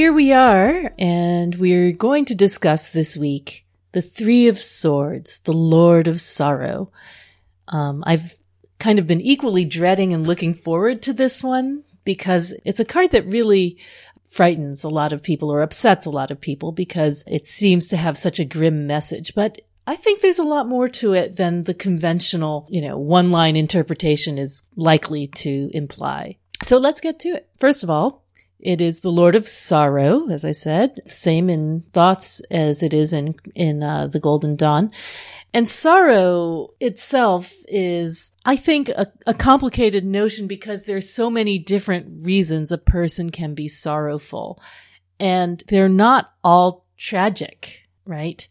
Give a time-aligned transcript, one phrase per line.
[0.00, 5.52] here we are, and we're going to discuss this week the Three of Swords, the
[5.52, 6.90] Lord of Sorrow.
[7.68, 8.38] Um, I've
[8.78, 13.10] kind of been equally dreading and looking forward to this one because it's a card
[13.10, 13.76] that really
[14.30, 17.98] frightens a lot of people or upsets a lot of people because it seems to
[17.98, 19.34] have such a grim message.
[19.34, 23.30] But I think there's a lot more to it than the conventional, you know, one
[23.30, 26.38] line interpretation is likely to imply.
[26.62, 27.50] So let's get to it.
[27.58, 28.19] First of all,
[28.62, 33.12] it is the Lord of Sorrow, as I said, same in Thoth as it is
[33.12, 34.90] in in uh, the Golden Dawn.
[35.52, 42.24] And sorrow itself is, I think, a, a complicated notion because there's so many different
[42.24, 44.62] reasons a person can be sorrowful.
[45.18, 48.46] And they're not all tragic, right?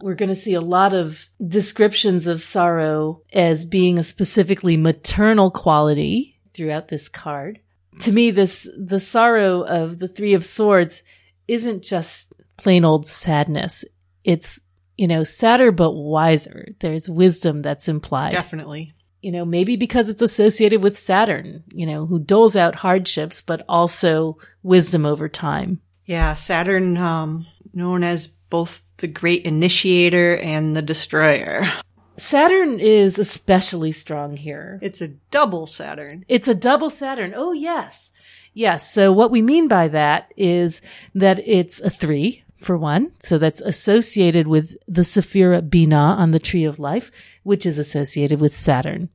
[0.00, 5.52] We're going to see a lot of descriptions of sorrow as being a specifically maternal
[5.52, 7.60] quality throughout this card.
[8.00, 11.02] To me, this, the sorrow of the Three of Swords
[11.46, 13.84] isn't just plain old sadness.
[14.24, 14.60] It's
[14.96, 16.68] you know, sadder but wiser.
[16.80, 18.32] There's wisdom that's implied.
[18.32, 18.92] Definitely.
[19.20, 23.64] You know, maybe because it's associated with Saturn, you know, who doles out hardships, but
[23.68, 25.80] also wisdom over time.
[26.06, 31.68] Yeah, Saturn, um, known as both the great initiator and the destroyer.
[32.16, 34.78] Saturn is especially strong here.
[34.82, 36.24] It's a double Saturn.
[36.28, 37.32] It's a double Saturn.
[37.34, 38.12] Oh, yes.
[38.54, 38.92] Yes.
[38.92, 40.80] So what we mean by that is
[41.14, 43.12] that it's a three, for one.
[43.18, 47.10] So that's associated with the Sephira Bina on the tree of life,
[47.42, 49.08] which is associated with Saturn.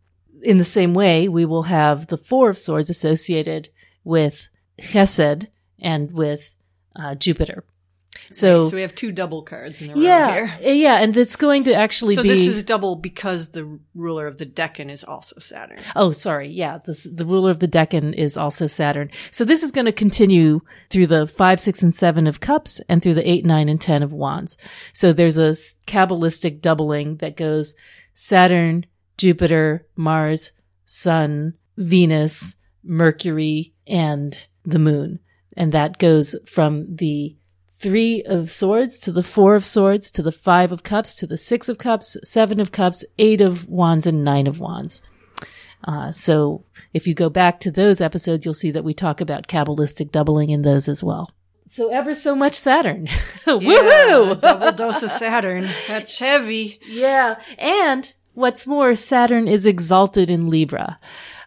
[0.43, 3.69] In the same way, we will have the four of swords associated
[4.03, 4.49] with
[4.81, 5.47] Chesed
[5.79, 6.53] and with
[6.95, 7.63] uh, Jupiter.
[8.31, 10.59] So, so we have two double cards in row yeah, here.
[10.65, 12.29] Uh, yeah, and it's going to actually So be.
[12.29, 15.77] this is double because the ruler of the Decan is also Saturn.
[15.95, 16.49] Oh, sorry.
[16.49, 16.79] Yeah.
[16.85, 19.09] This, the ruler of the Decan is also Saturn.
[19.31, 23.01] So this is going to continue through the five, six, and seven of cups and
[23.01, 24.57] through the eight, nine, and 10 of wands.
[24.93, 25.55] So there's a
[25.85, 27.75] Kabbalistic doubling that goes
[28.13, 28.85] Saturn,
[29.17, 30.51] Jupiter, Mars,
[30.85, 35.19] Sun, Venus, Mercury, and the moon.
[35.55, 37.35] And that goes from the
[37.79, 41.37] three of swords to the four of swords to the five of cups to the
[41.37, 45.01] six of cups, seven of cups, eight of wands, and nine of wands.
[45.83, 49.47] Uh, so if you go back to those episodes, you'll see that we talk about
[49.47, 51.29] Kabbalistic doubling in those as well.
[51.67, 53.07] So ever so much Saturn.
[53.45, 54.41] Woohoo!
[54.41, 55.69] double dose of Saturn.
[55.87, 56.79] That's heavy.
[56.87, 57.39] Yeah.
[57.57, 60.99] And what's more, Saturn is exalted in Libra.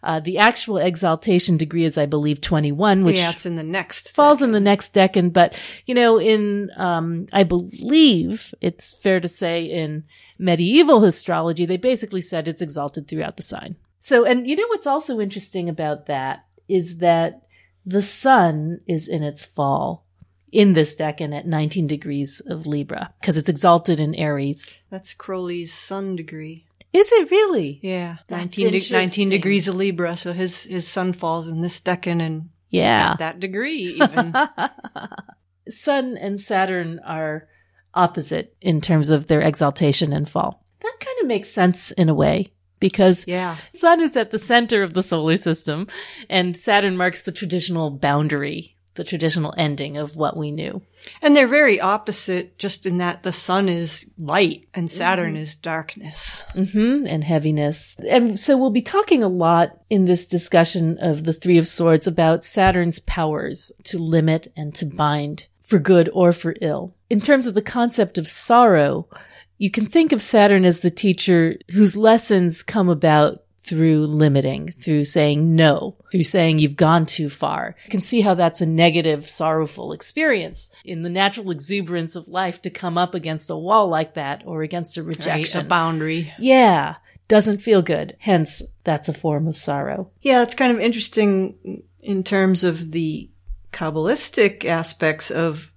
[0.03, 4.15] Uh, the actual exaltation degree is, I believe, 21, which yeah, it's in the next.
[4.15, 5.33] falls in the next decan.
[5.33, 10.05] But, you know, in, um, I believe it's fair to say in
[10.39, 13.77] medieval astrology, they basically said it's exalted throughout the sign.
[13.99, 17.43] So, and you know what's also interesting about that is that
[17.85, 20.05] the sun is in its fall
[20.53, 24.69] in this decan at 19 degrees of Libra because it's exalted in Aries.
[24.91, 26.67] That's Crowley's sun degree.
[26.93, 27.79] Is it really?
[27.83, 30.17] Yeah, That's 19, de- 19 degrees of Libra.
[30.17, 33.15] So his his sun falls in this Decan and Yeah.
[33.19, 34.35] that degree even.
[35.69, 37.47] Sun and Saturn are
[37.95, 40.65] opposite in terms of their exaltation and fall.
[40.83, 43.57] That kind of makes sense in a way because yeah.
[43.73, 45.87] Sun is at the center of the solar system
[46.29, 50.83] and Saturn marks the traditional boundary, the traditional ending of what we knew.
[51.23, 56.45] And they're very opposite just in that the sun is light and Saturn is darkness.
[56.53, 57.97] hmm and heaviness.
[58.07, 62.07] And so we'll be talking a lot in this discussion of the Three of Swords
[62.07, 66.95] about Saturn's powers to limit and to bind for good or for ill.
[67.09, 69.09] In terms of the concept of sorrow,
[69.57, 75.05] you can think of Saturn as the teacher whose lessons come about through limiting, through
[75.05, 77.77] saying no, through saying you've gone too far.
[77.85, 82.61] You can see how that's a negative, sorrowful experience in the natural exuberance of life
[82.63, 85.17] to come up against a wall like that or against a Right?
[85.17, 85.61] rejection.
[85.61, 86.33] A boundary.
[86.39, 86.97] Yeah,
[87.29, 88.17] doesn't feel good.
[88.19, 90.11] Hence, that's a form of sorrow.
[90.23, 93.31] Yeah, it's kind of interesting in terms of the
[93.73, 95.73] Kabbalistic aspects of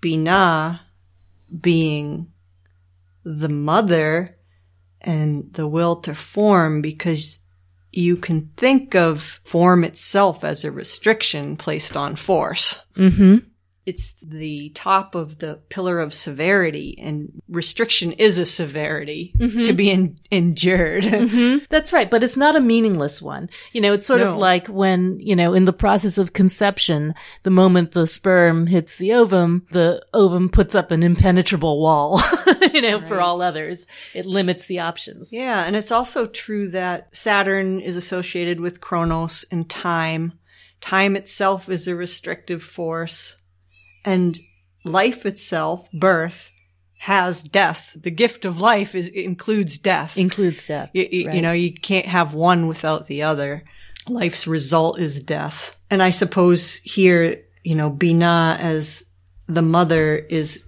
[0.00, 0.80] Binah
[1.60, 2.30] being
[3.24, 4.36] the mother
[5.04, 7.38] and the will to form because
[7.92, 12.80] you can think of form itself as a restriction placed on force.
[12.96, 13.36] Mm-hmm.
[13.86, 19.76] It's the top of the pillar of severity and restriction is a severity to mm-hmm.
[19.76, 21.04] be en- endured.
[21.04, 21.64] Mm-hmm.
[21.70, 23.50] That's right, but it's not a meaningless one.
[23.72, 27.50] You know, it's sort of like when, you know, in the process of conception, the
[27.50, 32.22] moment the sperm hits the ovum, the ovum puts up an impenetrable wall,
[32.72, 33.86] you know, for all others.
[34.14, 35.30] It limits the options.
[35.32, 40.38] Yeah, and it's also true that Saturn is associated with Chronos and time.
[40.80, 43.36] Time itself is a restrictive force,
[44.04, 44.38] and
[44.84, 46.50] life itself, birth,
[46.98, 47.96] has death.
[48.00, 50.16] The gift of life is includes death.
[50.16, 50.90] Includes death.
[50.94, 51.36] you, you, right.
[51.36, 53.64] you know, you can't have one without the other.
[54.08, 55.76] Life's result is death.
[55.90, 59.04] And I suppose here, you know, Binah as
[59.46, 60.64] the mother is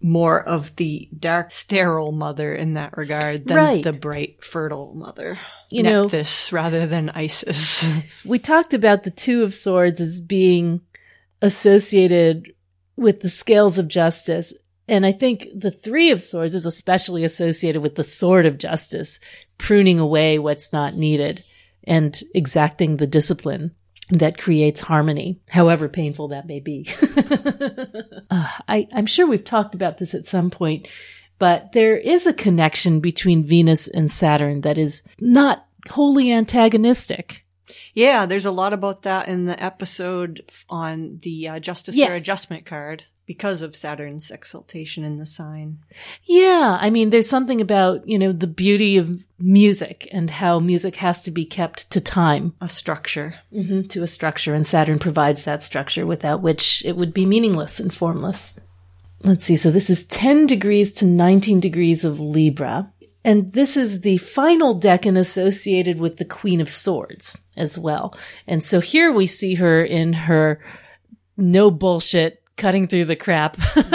[0.00, 3.84] more of the dark, sterile mother in that regard than Right.
[3.84, 5.38] the bright, fertile mother.
[5.70, 7.84] You know- this rather than Isis.
[8.24, 10.80] we talked about the two of swords as being
[11.42, 12.52] associated
[12.98, 14.52] with the scales of justice.
[14.88, 19.20] And I think the three of swords is especially associated with the sword of justice,
[19.56, 21.44] pruning away what's not needed
[21.84, 23.74] and exacting the discipline
[24.10, 26.88] that creates harmony, however painful that may be.
[28.30, 30.86] Uh, I, I'm sure we've talked about this at some point,
[31.38, 37.46] but there is a connection between Venus and Saturn that is not wholly antagonistic.
[37.94, 42.66] Yeah, there's a lot about that in the episode on the uh, Justice or Adjustment
[42.66, 45.78] card because of Saturn's exaltation in the sign.
[46.24, 50.96] Yeah, I mean, there's something about, you know, the beauty of music and how music
[50.96, 53.34] has to be kept to time, A structure.
[53.52, 57.78] hmm to a structure, and Saturn provides that structure without which it would be meaningless
[57.78, 58.58] and formless.
[59.22, 62.90] Let's see, so this is 10 degrees to 19 degrees of Libra.
[63.24, 68.16] And this is the final decan associated with the Queen of Swords as well.
[68.46, 70.60] And so here we see her in her
[71.36, 73.56] no bullshit, cutting through the crap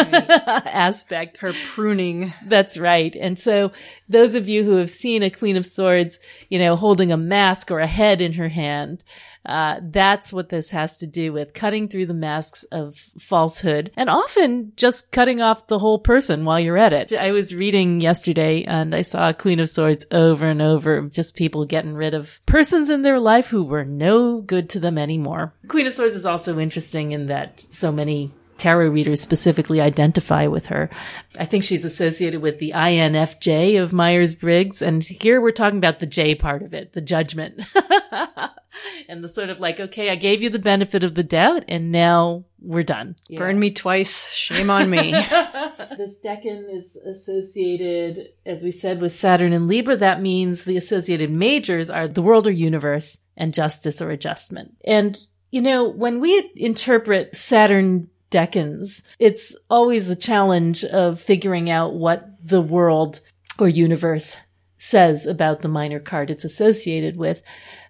[0.65, 1.39] aspect.
[1.39, 2.33] Her pruning.
[2.45, 3.15] That's right.
[3.15, 3.71] And so
[4.07, 6.19] those of you who have seen a Queen of Swords,
[6.49, 9.03] you know, holding a mask or a head in her hand,
[9.45, 14.09] uh, that's what this has to do with cutting through the masks of falsehood and
[14.09, 17.13] often just cutting off the whole person while you're at it.
[17.13, 21.65] I was reading yesterday and I saw Queen of Swords over and over just people
[21.65, 25.53] getting rid of persons in their life who were no good to them anymore.
[25.67, 30.67] Queen of Swords is also interesting in that so many tarot readers specifically identify with
[30.67, 30.89] her.
[31.37, 34.81] I think she's associated with the INFJ of Myers Briggs.
[34.81, 37.61] And here we're talking about the J part of it, the judgment.
[39.09, 41.91] and the sort of like, okay, I gave you the benefit of the doubt and
[41.91, 43.15] now we're done.
[43.35, 44.29] Burn me twice.
[44.29, 45.13] Shame on me.
[45.97, 49.95] This decan is associated, as we said, with Saturn and Libra.
[49.95, 54.75] That means the associated majors are the world or universe and justice or adjustment.
[54.85, 55.19] And,
[55.51, 62.27] you know, when we interpret Saturn decans, it's always the challenge of figuring out what
[62.43, 63.21] the world
[63.59, 64.35] or universe
[64.77, 67.41] says about the minor card it's associated with.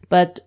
[0.10, 0.40] But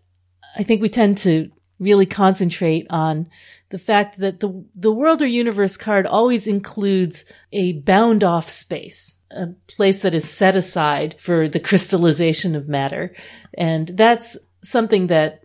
[0.57, 3.29] I think we tend to really concentrate on
[3.71, 9.19] the fact that the the world or universe card always includes a bound off space,
[9.31, 13.15] a place that is set aside for the crystallization of matter.
[13.55, 15.43] And that's something that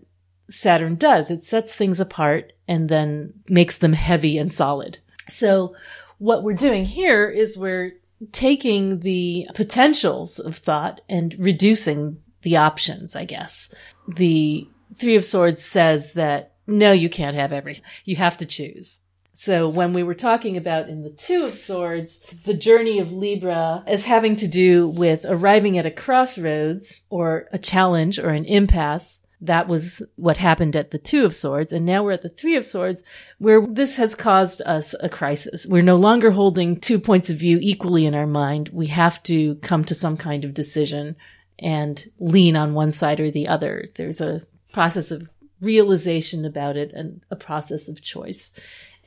[0.50, 1.32] Saturn does.
[1.32, 5.00] It sets things apart and then makes them heavy and solid.
[5.28, 5.76] So
[6.20, 7.94] what we're doing here is we're
[8.32, 13.74] taking the potentials of thought and reducing the options, I guess.
[14.08, 17.84] The Three of Swords says that no, you can't have everything.
[18.06, 19.02] You have to choose.
[19.34, 23.84] So when we were talking about in the Two of Swords, the journey of Libra
[23.88, 29.22] as having to do with arriving at a crossroads or a challenge or an impasse,
[29.42, 31.74] that was what happened at the Two of Swords.
[31.74, 33.04] And now we're at the Three of Swords,
[33.40, 35.66] where this has caused us a crisis.
[35.66, 38.70] We're no longer holding two points of view equally in our mind.
[38.72, 41.16] We have to come to some kind of decision
[41.58, 43.86] and lean on one side or the other.
[43.96, 48.54] There's a process of realization about it and a process of choice.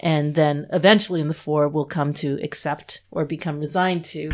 [0.00, 4.33] And then eventually in the four, we'll come to accept or become resigned to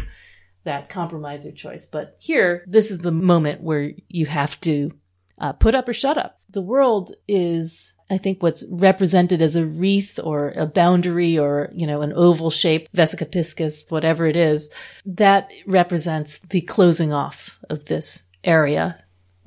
[0.64, 1.86] that compromise or choice.
[1.86, 4.90] But here, this is the moment where you have to
[5.38, 6.36] uh, put up or shut up.
[6.50, 11.86] The world is, I think, what's represented as a wreath or a boundary or, you
[11.86, 14.70] know, an oval shape, vesica piscis, whatever it is,
[15.06, 18.96] that represents the closing off of this area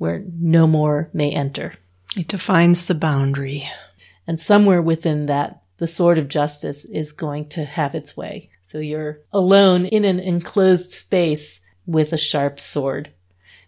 [0.04, 1.72] where no more may enter.
[2.14, 3.66] It defines the boundary.
[4.26, 8.50] And somewhere within that, the sword of justice is going to have its way.
[8.60, 13.12] So you're alone in an enclosed space with a sharp sword,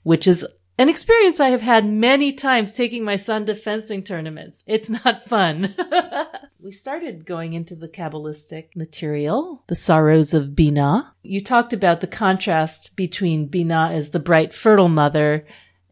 [0.02, 0.46] which is
[0.78, 4.62] An experience I have had many times taking my son to fencing tournaments.
[4.66, 5.74] It's not fun.
[6.60, 11.08] we started going into the Kabbalistic material, the sorrows of Binah.
[11.22, 15.46] You talked about the contrast between Binah as the bright, fertile mother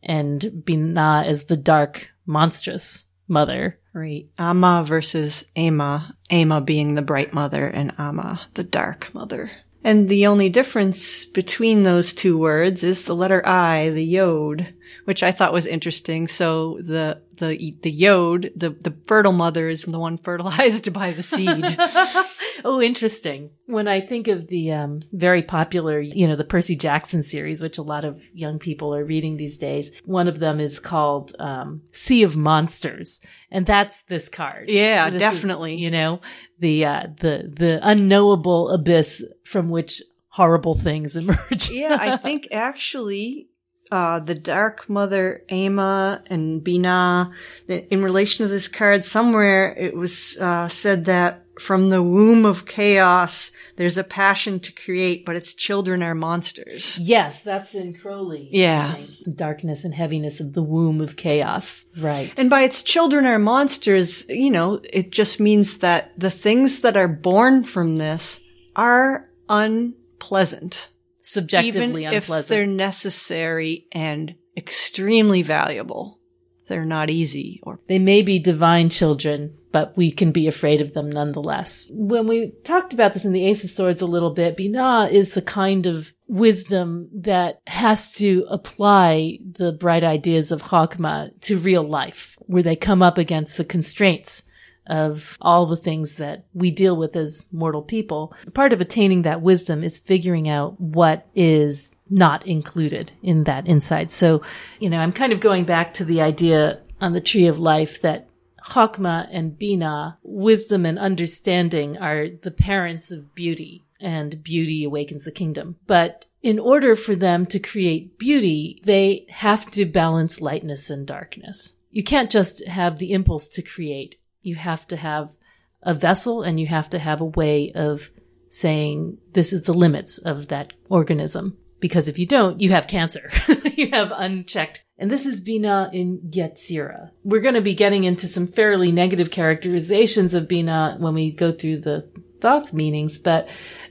[0.05, 3.79] and Binah is the dark, monstrous mother.
[3.93, 4.29] Right.
[4.39, 6.17] Amma versus Ama.
[6.31, 9.51] Ama being the bright mother and Amma the dark mother.
[9.85, 14.73] And the only difference between those two words is the letter I, the yod,
[15.05, 16.29] which I thought was interesting.
[16.29, 21.23] So the, the, the yod, the, the fertile mother is the one fertilized by the
[21.23, 21.65] seed.
[22.65, 23.51] oh, interesting.
[23.67, 27.79] When I think of the um, very popular, you know, the Percy Jackson series, which
[27.79, 31.83] a lot of young people are reading these days, one of them is called um,
[31.93, 33.21] Sea of Monsters,
[33.51, 34.69] and that's this card.
[34.69, 35.77] Yeah, This is, definitely.
[35.77, 36.21] you know,
[36.59, 41.71] the uh, the the unknowable abyss from which horrible things emerge.
[41.71, 43.49] yeah, I think actually,
[43.95, 47.31] uh, the Dark Mother Ama and Bina,
[47.69, 52.67] in relation to this card, somewhere it was uh, said that from the womb of
[52.67, 56.99] chaos, there's a passion to create, but its children are monsters.
[56.99, 58.49] Yes, that's in Crowley.
[58.51, 58.97] Yeah.
[59.33, 61.87] Darkness and heaviness of the womb of chaos.
[61.97, 62.37] Right.
[62.37, 66.97] And by its children are monsters, you know, it just means that the things that
[66.97, 68.41] are born from this
[68.75, 70.89] are unpleasant.
[71.27, 76.21] Subjectively even if they're necessary and extremely valuable.
[76.69, 80.93] They're not easy or They may be divine children, but we can be afraid of
[80.93, 81.89] them nonetheless.
[81.91, 85.33] When we talked about this in the Ace of Swords a little bit, Binah is
[85.33, 91.83] the kind of wisdom that has to apply the bright ideas of Chokmah to real
[91.83, 94.45] life, where they come up against the constraints
[94.87, 98.35] of all the things that we deal with as mortal people.
[98.53, 104.11] Part of attaining that wisdom is figuring out what is not included in that insight.
[104.11, 104.43] So,
[104.79, 108.01] you know, I'm kind of going back to the idea on the tree of life
[108.03, 108.29] that
[108.69, 115.31] Chokmah and Bina, wisdom and understanding are the parents of beauty and beauty awakens the
[115.31, 115.77] kingdom.
[115.87, 121.75] But in order for them to create beauty, they have to balance lightness and darkness.
[121.91, 124.17] You can't just have the impulse to create.
[124.45, 125.35] You have to have
[125.83, 128.11] a vessel and you have to have a way of
[128.49, 131.57] saying this is the limits of that organism.
[131.81, 133.31] Because if you don't, you have cancer.
[133.77, 134.85] you have unchecked.
[134.97, 137.11] And this is Bina in Yetzira.
[137.25, 141.53] We're going to be getting into some fairly negative characterizations of Bina when we go
[141.53, 142.09] through the
[142.41, 143.49] Thoth meanings, but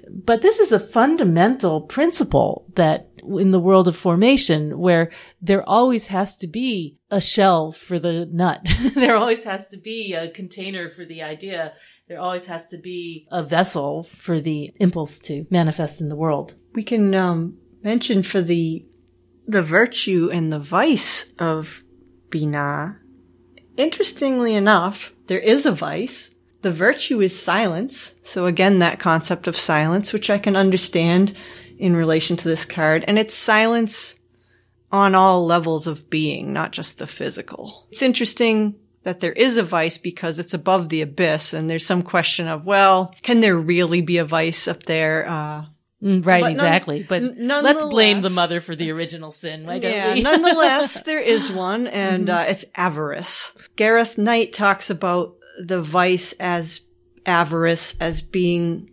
[0.10, 5.12] but this is a fundamental principle that in the world of formation where
[5.42, 8.66] there always has to be a shell for the nut.
[8.96, 11.74] there always has to be a container for the idea.
[12.08, 16.56] There always has to be a vessel for the impulse to manifest in the world.
[16.74, 18.86] we can um, mention for the
[19.46, 21.84] the virtue and the vice of
[22.30, 23.00] Bina.
[23.76, 26.34] Interestingly enough, there is a vice.
[26.62, 28.16] The virtue is silence.
[28.24, 31.38] So again, that concept of silence, which I can understand
[31.78, 34.16] in relation to this card, and it's silence
[34.92, 37.88] on all levels of being, not just the physical.
[37.92, 42.04] It's interesting that there is a vice because it's above the abyss, and there's some
[42.04, 45.28] question of, well, can there really be a vice up there?
[45.30, 45.66] Uh,
[46.02, 47.06] Mm, Right, But none- exactly.
[47.08, 49.66] But n- let's blame the mother for the original sin.
[49.66, 50.22] Why don't yeah, we?
[50.22, 52.38] nonetheless, there is one, and Mm-hmm.
[52.40, 53.54] uh, it's avarice.
[53.78, 56.82] Gareth Knight talks about the vice as
[57.26, 58.90] avarice as being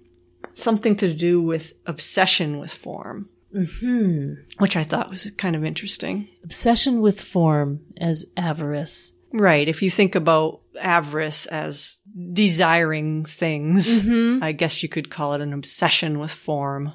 [0.60, 6.28] something to do with obsession with form, hmm which I thought was kind of interesting.
[6.44, 9.12] Obsession with form as avarice.
[9.32, 9.68] Right.
[9.68, 11.98] If you think about avarice as
[12.32, 14.42] desiring things, Mm-hmm.
[14.42, 16.92] I guess you could call it an obsession with form.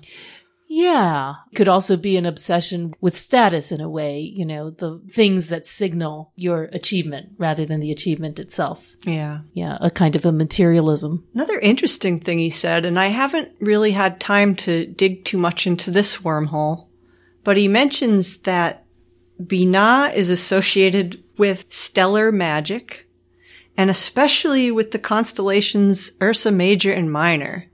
[0.67, 1.35] Yeah.
[1.53, 5.65] Could also be an obsession with status in a way, you know, the things that
[5.65, 8.95] signal your achievement rather than the achievement itself.
[9.03, 9.41] Yeah.
[9.53, 11.25] Yeah, a kind of a materialism.
[11.33, 15.67] Another interesting thing he said, and I haven't really had time to dig too much
[15.67, 16.87] into this wormhole,
[17.43, 18.85] but he mentions that
[19.41, 23.07] Binah is associated with stellar magic,
[23.77, 27.69] and especially with the constellations Ursa Major and Minor,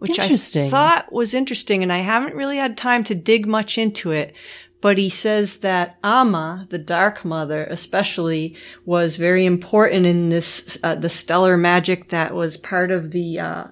[0.00, 0.28] which I
[0.70, 4.34] thought was interesting, and I haven't really had time to dig much into it.
[4.80, 10.94] But he says that Amma, the Dark Mother, especially, was very important in this, uh,
[10.94, 13.64] the stellar magic that was part of the, uh,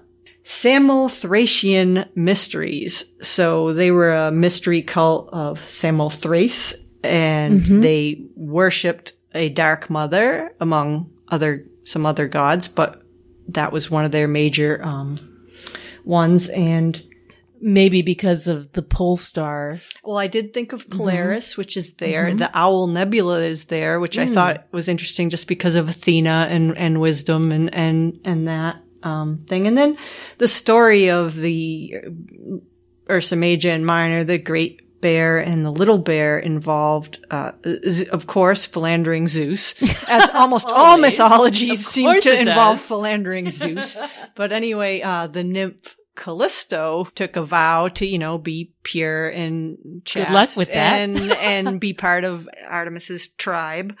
[0.43, 3.05] Samothracian mysteries.
[3.21, 11.11] So they were a mystery cult of Samothrace and they worshipped a dark mother among
[11.27, 13.03] other, some other gods, but
[13.49, 15.28] that was one of their major, um,
[16.03, 16.49] ones.
[16.49, 17.01] And
[17.61, 19.79] maybe because of the pole star.
[20.03, 20.75] Well, I did think Mm-hmm.
[20.91, 22.33] of Polaris, which is there.
[22.33, 24.33] The Owl Nebula is there, which I Mm.
[24.33, 29.43] thought was interesting just because of Athena and, and wisdom and, and, and that, um,
[29.47, 29.67] thing.
[29.67, 29.97] And then
[30.37, 31.95] the story of the
[33.09, 37.51] Ursa Major and Minor, the great bear and the little bear involved, uh,
[38.11, 39.75] of course, philandering Zeus,
[40.07, 42.87] as almost all mythologies seem to involve does.
[42.87, 43.97] philandering Zeus.
[44.35, 50.01] But anyway, uh, the nymph Callisto took a vow to, you know, be pure and
[50.03, 50.99] chaste Good luck with that.
[50.99, 53.95] and, and be part of Artemis's tribe.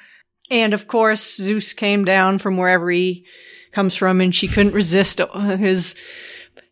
[0.51, 3.25] And of course, Zeus came down from wherever he
[3.71, 5.21] comes from and she couldn't resist
[5.59, 5.95] his,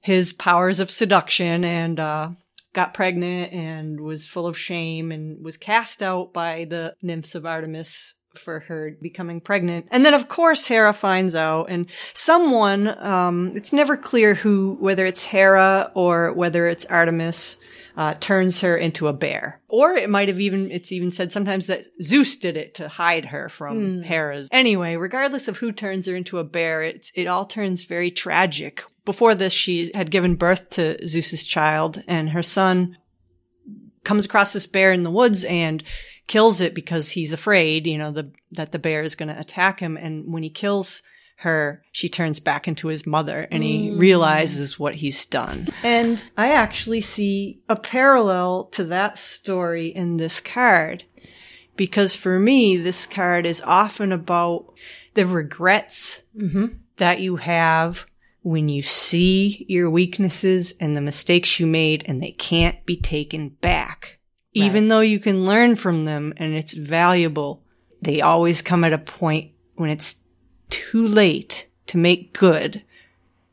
[0.01, 2.29] his powers of seduction and, uh,
[2.77, 7.43] got pregnant and was full of shame and was cast out by the nymphs of
[7.43, 9.88] Artemis for her becoming pregnant.
[9.89, 15.07] And then of course Hera finds out and someone, um, it's never clear who, whether
[15.07, 17.57] it's Hera or whether it's Artemis,
[17.98, 19.60] uh, turns her into a bear.
[19.67, 23.25] Or it might have even, it's even said sometimes that Zeus did it to hide
[23.25, 24.50] her from Hera's.
[24.51, 28.84] Anyway, regardless of who turns her into a bear, it's, it all turns very tragic.
[29.08, 32.98] Before this, she had given birth to Zeus's child and her son
[34.04, 35.82] comes across this bear in the woods and
[36.28, 39.80] kills it because he's afraid, you know, the, that the bear is going to attack
[39.80, 39.96] him.
[39.96, 41.04] And when he kills
[41.38, 43.98] her, she turns back into his mother and he mm.
[43.98, 45.70] realizes what he's done.
[45.84, 51.06] And I actually see a parallel to that story in this card
[51.78, 54.74] because for me, this card is often about
[55.14, 56.66] the regrets mm-hmm.
[56.98, 58.06] that you have
[58.48, 63.50] when you see your weaknesses and the mistakes you made and they can't be taken
[63.50, 64.20] back.
[64.54, 67.62] Even though you can learn from them and it's valuable,
[68.01, 70.22] they always come at a point when it's
[70.70, 72.82] too late to make good.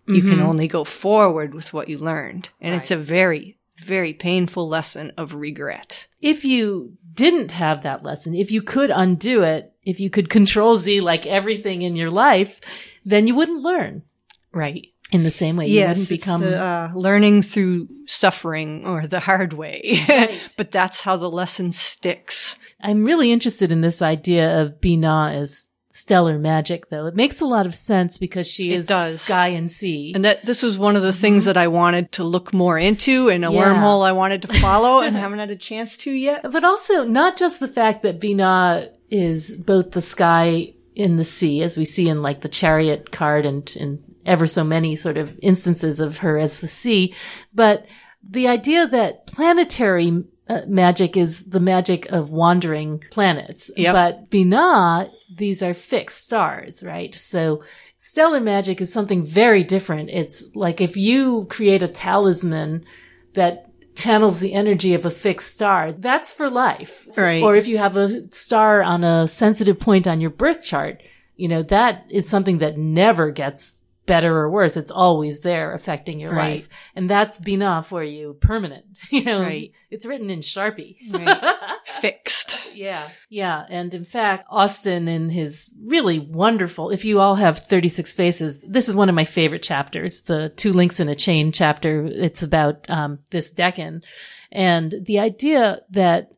[0.07, 0.43] You can mm-hmm.
[0.47, 2.51] only go forward with what you learned.
[2.61, 6.07] And it's a very, very painful lesson of regret.
[6.21, 10.77] If you didn't have that lesson, if you could undo it, if you could control
[10.77, 12.61] Z like everything in your life,
[13.05, 14.05] then you wouldn't learn
[14.55, 14.87] Right.
[15.13, 15.67] in the same way.
[15.67, 20.05] You yes, wouldn't it's become the, uh, learning through suffering or the hard way.
[20.09, 20.41] Right.
[20.57, 22.59] but that's how the lesson sticks.
[22.81, 27.07] I'm really interested in this idea of Binah as stellar magic, though.
[27.07, 29.21] It makes a lot of sense because she It is does.
[29.21, 30.13] sky and sea.
[30.15, 33.29] And that this was one of the things that I wanted to look more into
[33.29, 33.61] and a Yeah.
[33.61, 36.51] wormhole I wanted to follow and haven't had a chance to yet.
[36.51, 41.63] but also not just the fact that Binah is both the sky and the sea,
[41.63, 45.39] as we see in like the chariot card and, and ever so many sort of
[45.43, 47.15] instances of her as the sea,
[47.53, 47.87] but
[48.29, 53.71] the idea that planetary uh, magic is the magic of wandering planets.
[53.77, 53.95] Yep.
[53.95, 57.15] But Binah, these are fixed stars, right?
[57.15, 57.63] So
[57.97, 60.11] stellar magic is something very different.
[60.11, 62.85] It's like if you create a talisman
[63.35, 67.07] that channels the energy of a fixed star, that's for life.
[67.17, 67.43] Right.
[67.43, 71.03] Or if you have a star on a sensitive point on your birth chart,
[71.37, 74.77] you know, that is something that never gets better or worse.
[74.77, 76.53] It's always there affecting your Right.
[76.53, 76.69] life.
[76.95, 78.85] And that's Binah for you, permanent.
[79.11, 79.73] You know, Right.
[79.91, 80.97] it's written in Sharpie.
[81.87, 82.59] Fixed.
[82.75, 83.09] Yeah.
[83.29, 83.65] Yeah.
[83.69, 88.89] And in fact, Austin in his really wonderful, if you all have 36 faces, this
[88.89, 92.05] is one of my favorite chapters, the two links in a chain chapter.
[92.07, 94.03] It's about, um, this Decan
[94.51, 96.31] and the idea that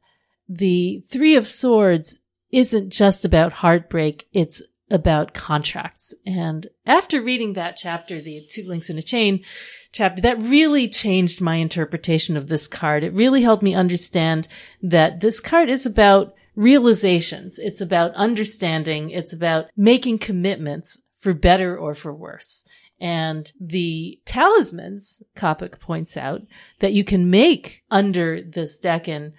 [0.49, 2.19] the three of swords
[2.51, 4.29] isn't just about heartbreak.
[4.33, 6.15] It's about contracts.
[6.25, 9.45] And after reading that chapter, the two links in a chain
[9.93, 13.03] chapter, that really changed my interpretation of this card.
[13.03, 14.47] It really helped me understand
[14.83, 17.59] that this card is about realizations.
[17.59, 19.11] It's about understanding.
[19.11, 22.65] It's about making commitments for better or for worse.
[23.01, 26.43] And the talismans, Coppock points out,
[26.79, 29.33] that you can make under this Decan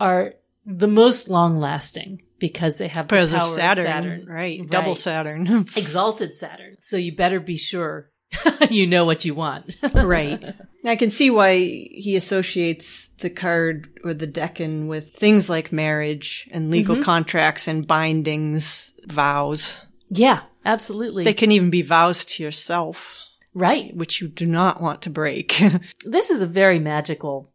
[0.00, 4.68] are the most long lasting because they have Because the of power Saturn, right?
[4.68, 5.66] Double Saturn.
[5.76, 6.76] Exalted Saturn.
[6.80, 8.10] So you better be sure
[8.70, 9.74] you know what you want.
[9.94, 10.54] right.
[10.84, 16.48] I can see why he associates the card or the Decan with things like marriage
[16.52, 17.04] and legal mm-hmm.
[17.04, 19.80] contracts and bindings, vows.
[20.08, 21.24] yeah, absolutely.
[21.24, 23.16] They can even be vows to yourself,
[23.54, 23.94] right.
[23.96, 25.60] which you do not want to break.
[26.04, 27.52] This is a very magical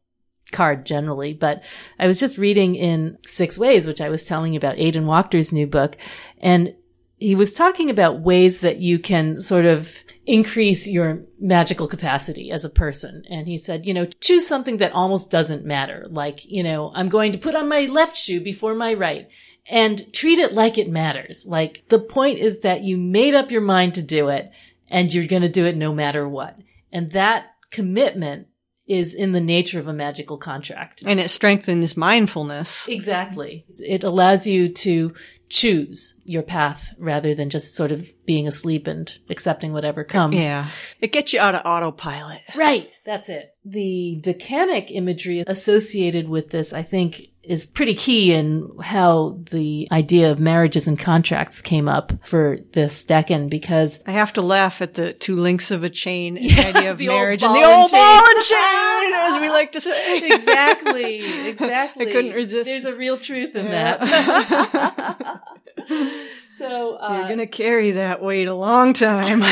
[0.52, 1.64] card generally, but
[2.00, 5.54] I was just reading in Six Ways, which I was telling you about Aidan Wachter's
[5.54, 5.98] new book,
[6.40, 6.76] and
[7.22, 12.66] he was talking about ways that you can sort of increase your magical capacity as
[12.66, 13.24] a person.
[13.30, 16.08] And he said, you know, choose something that almost doesn't matter.
[16.10, 19.30] Like, you know, I'm going to put on my left shoe before my right
[19.68, 21.46] and treat it like it matters.
[21.48, 24.50] Like the point is that you made up your mind to do it
[24.90, 26.58] and you're going to do it no matter what.
[26.92, 28.48] And that commitment
[28.88, 31.04] is in the nature of a magical contract.
[31.06, 32.88] And it strengthens mindfulness.
[32.88, 33.66] Exactly.
[33.80, 35.14] It allows you to
[35.50, 40.42] choose your path rather than just sort of being asleep and accepting whatever comes.
[40.42, 40.70] Yeah.
[41.00, 42.42] It gets you out of autopilot.
[42.56, 42.90] Right.
[43.06, 43.54] That's it.
[43.66, 50.32] The decanic imagery associated with this, I think, is pretty key in how the idea
[50.32, 54.94] of marriages and contracts came up for this decan because I have to laugh at
[54.94, 58.44] the two links of a chain the idea of marriage and the old ball and
[58.44, 60.20] chain, as we like to say.
[60.32, 62.08] exactly, exactly.
[62.08, 62.66] I couldn't resist.
[62.66, 63.98] There's a real truth in Yeah.
[63.98, 65.42] that.
[66.58, 69.42] so uh, You're gonna carry that weight a long time.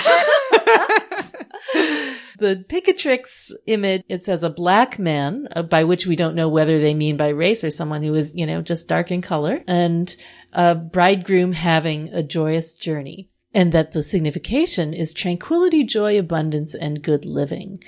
[2.40, 6.80] the Picatrix image, it says a black man, uh, by which we don't know whether
[6.80, 10.16] they mean by race or someone who is, you know, just dark in color, and
[10.54, 13.30] a bridegroom having a joyous journey.
[13.54, 17.80] And that the signification is tranquility, joy, abundance, and good living.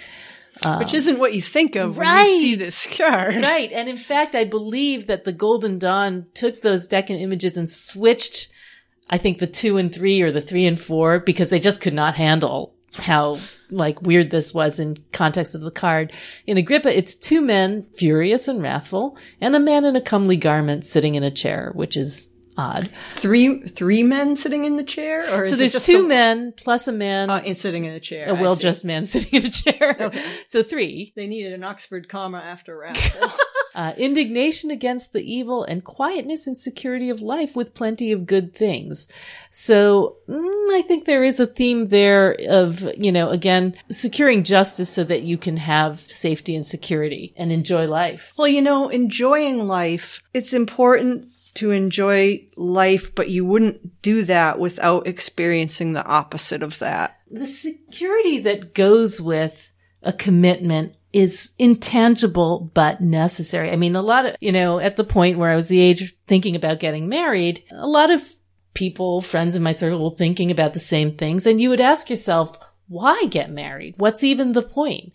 [0.79, 3.35] Which isn't what you think of when you see this card.
[3.37, 3.71] Right.
[3.71, 8.49] And in fact, I believe that the Golden Dawn took those Decan images and switched,
[9.09, 11.93] I think, the two and three or the three and four because they just could
[11.93, 16.11] not handle how like weird this was in context of the card.
[16.45, 20.83] In Agrippa, it's two men, furious and wrathful, and a man in a comely garment
[20.85, 22.89] sitting in a chair, which is odd.
[23.13, 26.91] Three three men sitting in the chair, or So there's two the- men plus a
[26.91, 28.27] man, uh, sitting in a chair.
[28.29, 29.95] a well dressed man sitting in a chair.
[29.99, 30.23] Okay.
[30.47, 31.13] So three.
[31.15, 33.29] They needed an Oxford comma after wrathful.
[33.75, 38.55] uh, indignation against the evil and quietness and security of life with plenty of good
[38.55, 39.07] things.
[39.49, 44.89] So mm, I think there is a theme there of, you know, again, securing justice
[44.89, 48.33] so that you can have safety and security and enjoy life.
[48.37, 50.21] well, you know, enjoying life.
[50.33, 56.79] It's important to enjoy life, but you wouldn't do that without experiencing the opposite of
[56.79, 57.17] that.
[57.29, 63.71] The security that goes with a commitment is intangible but necessary.
[63.71, 66.15] I mean, a lot of, you know, at the point where I was the age
[66.27, 68.33] thinking about getting married, a lot of
[68.73, 71.45] people, friends in my circle were thinking about the same things.
[71.45, 73.95] And you would ask yourself, why get married?
[73.97, 75.13] What's even the point?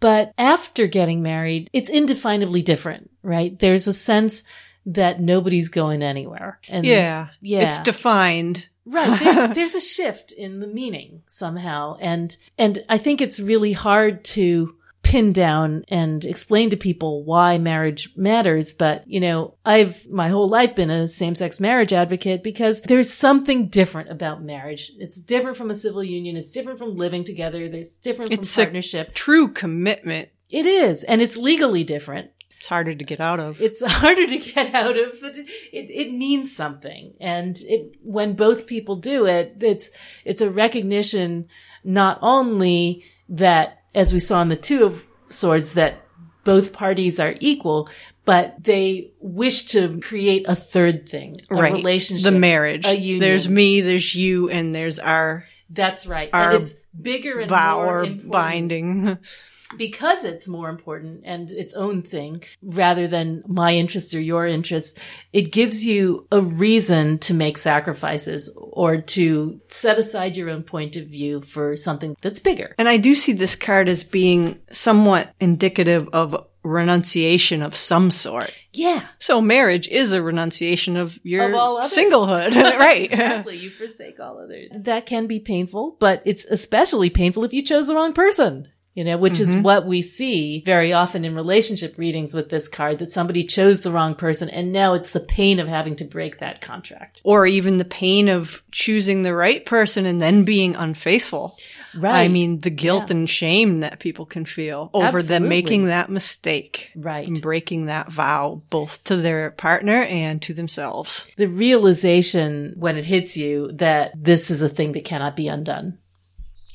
[0.00, 3.58] But after getting married, it's indefinably different, right?
[3.58, 4.44] There's a sense
[4.86, 6.60] that nobody's going anywhere.
[6.68, 7.28] And Yeah.
[7.40, 7.62] Yeah.
[7.62, 8.68] It's defined.
[8.86, 9.18] Right.
[9.18, 11.96] There's, there's a shift in the meaning somehow.
[12.00, 14.74] And, and I think it's really hard to
[15.08, 18.72] pin down and explain to people why marriage matters.
[18.74, 23.12] But, you know, I've my whole life been a same sex marriage advocate because there's
[23.12, 24.92] something different about marriage.
[24.98, 26.36] It's different from a civil union.
[26.36, 27.68] It's different from living together.
[27.68, 29.14] There's different It's from a- partnership.
[29.14, 30.28] True commitment.
[30.50, 31.04] It is.
[31.04, 33.60] And it's legally different It's harder to get out of.
[33.62, 37.14] it's harder to get out of, but it, it, it means something.
[37.20, 39.88] And it, when both people do it, it's,
[40.26, 41.48] it's a recognition
[41.82, 46.06] not only that, as we saw in the two of swords, that
[46.44, 47.88] both parties are equal,
[48.24, 51.72] but they wish to create a third thing, a right.
[51.72, 52.86] relationship, The marriage.
[52.86, 53.20] a union.
[53.20, 56.30] There's me, there's you, and there's our That's right.
[56.32, 58.30] our and it's bigger and vow more important.
[58.30, 59.18] binding.
[59.76, 64.98] because it's more important and its own thing rather than my interests or your interests,
[65.32, 70.96] it gives you a reason to make sacrifices or to set aside your own point
[70.96, 72.74] of view for something that's bigger.
[72.78, 78.56] And I do see this card as being somewhat indicative of renunciation of some sort.
[78.72, 79.06] Yeah.
[79.18, 83.04] So marriage is a renunciation of your Of singlehood, right?
[83.04, 83.56] exactly.
[83.56, 84.70] You forsake all others.
[84.74, 88.68] That can be painful, but it's especially painful if you chose the wrong person.
[88.94, 89.62] You know, which is mm-hmm.
[89.62, 93.92] what we see very often in relationship readings with this card that somebody chose the
[93.92, 97.20] wrong person and now it's the pain of having to break that contract.
[97.22, 101.56] or even the pain of choosing the right person and then being unfaithful.
[101.94, 102.22] Right.
[102.24, 103.18] I mean, the guilt Yeah.
[103.18, 106.90] and shame that people can feel over them making that mistake.
[106.96, 107.28] Right.
[107.28, 111.26] And breaking that vow both to their partner and to themselves.
[111.36, 115.98] the realization when it hits you that this is a thing that cannot be undone.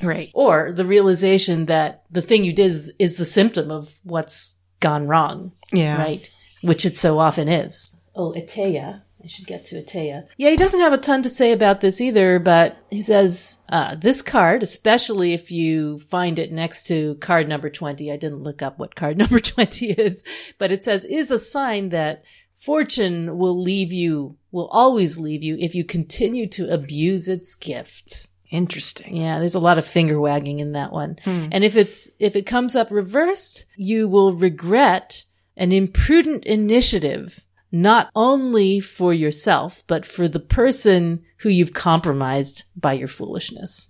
[0.04, 0.30] Right.
[0.34, 5.08] Or the realization that the thing you did is, is the symptom of what's gone
[5.08, 5.98] wrong, Yeah.
[5.98, 6.30] right?
[6.62, 7.92] Which it so often is.
[8.16, 9.02] Oh, Etteilla.
[9.24, 10.28] I should get to Etteilla.
[10.36, 13.96] Yeah, he doesn't have a ton to say about this either, but he says, uh,
[13.96, 18.62] this card, especially if you find it next to card number 20, I didn't look
[18.62, 20.26] up what card number 20 is,
[20.58, 25.56] but it says, is a sign that fortune will leave you, will always leave you
[25.58, 28.28] if you continue to abuse its gifts.
[28.54, 29.18] Interesting.
[29.18, 31.18] Yeah, there's a lot of finger wagging in that one.
[31.52, 35.26] And if it's, if it comes up reversed, you will regret
[35.58, 42.94] an imprudent initiative, not only for yourself, but for the person who you've compromised by
[42.94, 43.88] your foolishness.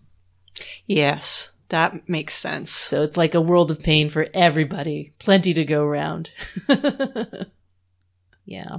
[0.88, 1.50] Yes.
[1.68, 2.72] That makes sense.
[2.72, 5.12] So it's like a world of pain for everybody.
[5.20, 6.32] Plenty to go around.
[8.46, 8.78] yeah.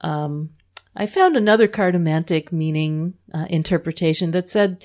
[0.00, 0.50] Um,
[0.94, 4.84] I found another cartomantic meaning uh, interpretation that said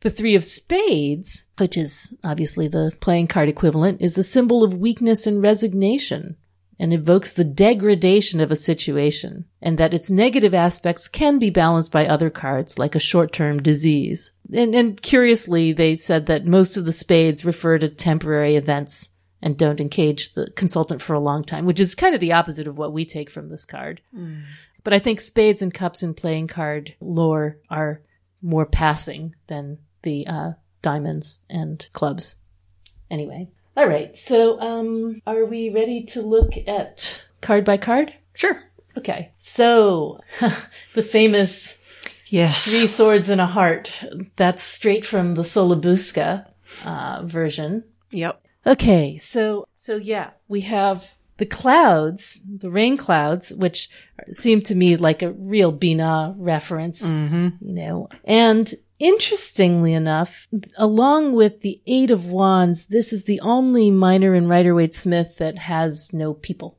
[0.00, 4.74] the three of spades, which is obviously the playing card equivalent, is a symbol of
[4.74, 6.36] weakness and resignation
[6.78, 11.90] and evokes the degradation of a situation, and that its negative aspects can be balanced
[11.90, 14.32] by other cards, like a short-term disease.
[14.54, 19.10] And, and curiously, they said that most of the spades refer to temporary events
[19.42, 22.68] and don't engage the consultant for a long time, which is kind of the opposite
[22.68, 24.00] of what we take from this card.
[24.88, 28.00] But I think spades and cups in playing card lore are
[28.40, 32.36] more passing than the uh, diamonds and clubs.
[33.10, 34.16] Anyway, all right.
[34.16, 38.14] So, um, are we ready to look at card by card?
[38.32, 38.62] Sure.
[38.96, 39.30] Okay.
[39.36, 40.20] So,
[40.94, 41.76] the famous
[42.28, 42.64] Yes.
[42.64, 44.02] three swords and a heart.
[44.36, 46.46] That's straight from the Sola Busca
[46.82, 47.84] uh, version.
[48.10, 48.42] Yep.
[48.66, 53.88] Okay, so so yeah, we have the clouds, the rain clouds, which
[54.32, 57.48] seem to me like a real Bina reference, Mm-hmm.
[57.60, 58.08] you know.
[58.24, 64.48] And interestingly enough, along with the Eight of Wands, this is the only minor in
[64.48, 66.78] Rider Waite Smith that has no people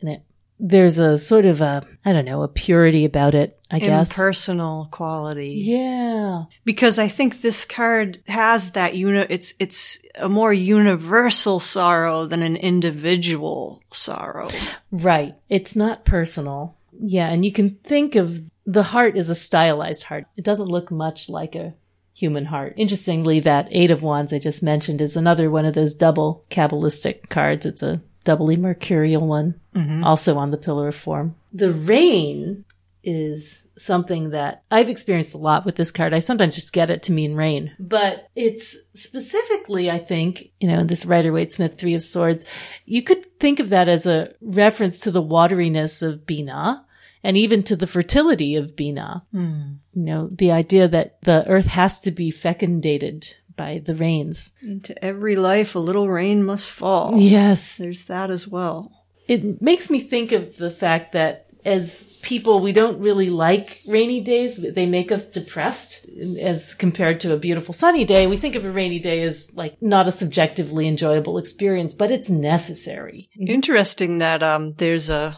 [0.00, 0.22] in it.
[0.60, 4.10] There's a sort of a, I don't know, a purity about it, I guess.
[4.18, 5.52] Impersonal quality.
[5.64, 6.44] yeah.
[6.64, 12.42] because I think this card has that uni- it's it's a more universal sorrow than
[12.42, 14.48] an individual sorrow.
[14.90, 15.34] Right.
[15.48, 16.76] It's not personal.
[17.00, 20.26] Yeah, and you can think of the heart as a stylized heart.
[20.36, 21.74] It doesn't look much like a
[22.14, 22.74] human heart.
[22.76, 27.28] Interestingly, that Eight of Wands I just mentioned is another one of those double Kabbalistic
[27.28, 27.64] cards.
[27.64, 30.04] It's a doubly mercurial one, mm-hmm.
[30.04, 31.34] also on the Pillar of Form.
[31.52, 32.64] The rain
[33.04, 36.12] is something that I've experienced a lot with this card.
[36.12, 40.84] I sometimes just get it to mean rain, but it's specifically, I think, you know,
[40.84, 42.44] this Rider Waite Smith Three of Swords,
[42.84, 46.84] you could think of that as a reference to the wateriness of Bina
[47.22, 49.24] and even to the fertility of Bina.
[49.32, 49.74] Hmm.
[49.94, 54.52] You know, the idea that the earth has to be fecundated by the rains.
[54.62, 57.12] Into every life, a little rain must fall.
[57.18, 57.76] Yes.
[57.76, 58.90] There's that as well.
[59.28, 64.20] it makes me think of the fact that as people, we don't really like rainy
[64.20, 64.56] days.
[64.56, 66.06] They make us depressed
[66.40, 68.26] as compared to a beautiful sunny day.
[68.26, 72.30] We think of a rainy day as like not a subjectively enjoyable experience, but it's
[72.30, 73.28] necessary.
[73.38, 75.36] Interesting that um there's a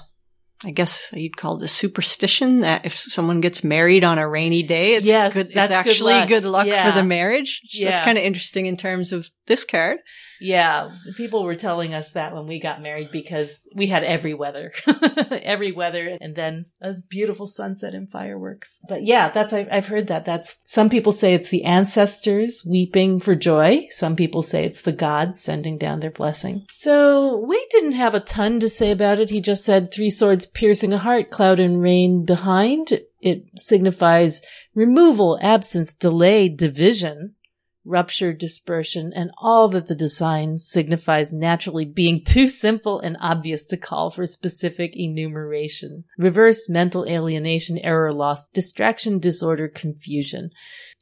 [0.64, 4.62] I guess you'd call it a superstition that if someone gets married on a rainy
[4.62, 6.28] day, it's Yes, good, it's that's good actually luck.
[6.28, 6.90] good luck, Yeah.
[6.90, 7.60] for the marriage.
[7.62, 8.04] That's Yeah.
[8.04, 9.98] kind of interesting in terms of this card.
[10.40, 14.72] Yeah, people were telling us that when we got married because we had every weather,
[15.30, 18.80] every weather, and then a beautiful sunset and fireworks.
[18.88, 20.24] But yeah, that's I've, heard that.
[20.24, 23.86] That's some people say it's the ancestors weeping for joy.
[23.90, 26.64] Some people say it's the gods sending down their blessing.
[26.70, 29.30] So Waite didn't have a ton to say about it.
[29.30, 33.00] He just said three swords piercing a heart, cloud and rain behind.
[33.20, 34.40] It signifies
[34.74, 37.34] removal, absence, delay, division
[37.84, 43.76] rupture, dispersion, and all that the design signifies naturally being too simple and obvious to
[43.76, 46.04] call for specific enumeration.
[46.18, 50.50] Reverse mental alienation, error, loss, distraction, disorder, confusion.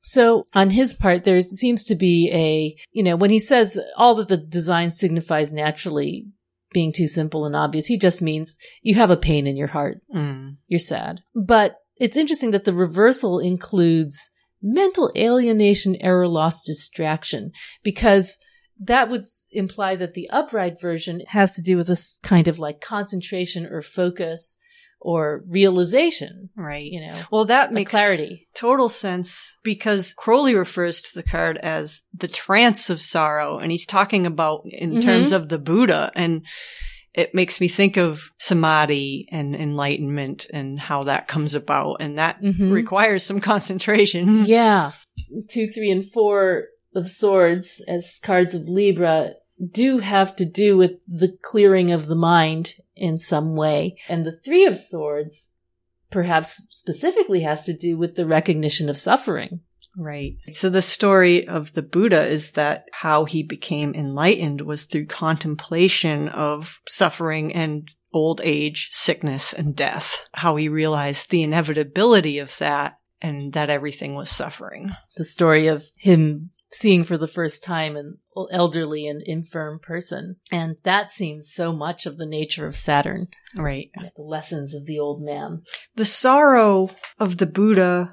[0.03, 4.15] So on his part, there seems to be a, you know, when he says all
[4.17, 6.27] that the design signifies naturally
[6.73, 10.01] being too simple and obvious, he just means you have a pain in your heart
[10.15, 10.57] Mm.
[10.69, 11.21] you're sad.
[11.35, 14.31] But it's interesting that the reversal includes
[14.63, 18.39] mental alienation, error, loss, distraction, because
[18.81, 22.81] that would imply that the upright version has to do with this kind of like
[22.81, 24.57] concentration or focus
[25.01, 26.91] or realization, Right.
[26.91, 28.49] you know, Well, that makes clarity.
[28.55, 33.87] total sense because Crowley refers to the card as the trance of sorrow, and he's
[33.87, 35.03] talking about in Mhm.
[35.03, 36.43] terms of the Buddha, and
[37.15, 42.41] it makes me think of samadhi and enlightenment and how that comes about, and that
[42.43, 42.71] Mhm.
[42.73, 44.45] requires some concentration.
[44.47, 44.93] Yeah.
[45.49, 49.35] Two, three, and four of swords as cards of Libra
[49.73, 53.99] do have to do with the clearing of the mind in some way.
[54.09, 55.51] And the three of swords
[56.11, 59.61] perhaps specifically has to do with the recognition of suffering.
[59.99, 60.37] Right.
[60.53, 66.29] So the story of the Buddha is that how he became enlightened was through contemplation
[66.29, 70.25] of suffering and old age, sickness, and death.
[70.33, 74.95] How he realized the inevitability of that and that everything was suffering.
[75.17, 78.19] The story of him seeing for the first time an
[78.53, 80.37] elderly and infirm person.
[80.53, 83.91] And that seems so much of the nature of Saturn, Right.
[83.97, 85.63] the lessons of the old man.
[85.97, 88.13] The sorrow of the Buddha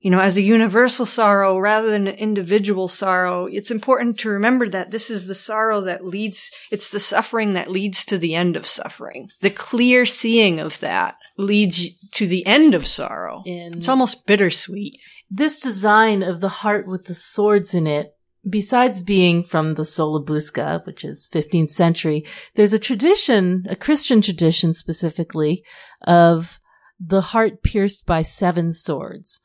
[0.00, 4.68] you know, as a universal sorrow rather than an individual sorrow, it's important to remember
[4.68, 8.56] that this is the sorrow that leads, it's the suffering that leads to the end
[8.56, 9.28] of suffering.
[9.42, 13.42] The clear seeing of that leads to the end of sorrow.
[13.44, 14.98] In It's almost bittersweet.
[15.30, 18.16] this design of the heart with the swords in it,
[18.48, 24.22] besides being from the Sola Busca, which is 15th century, there's a tradition, a Christian
[24.22, 25.62] tradition specifically,
[26.02, 26.58] of
[26.98, 29.40] the heart pierced by seven swords.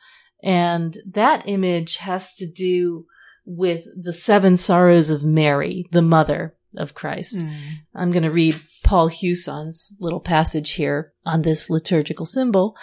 [0.46, 3.08] And that image has to do
[3.46, 7.42] with the seven sorrows of Mary, the mother of Christ.
[7.42, 7.52] Hmm.
[7.96, 12.78] I'm going to read Paul Huson's little passage here on this liturgical symbol.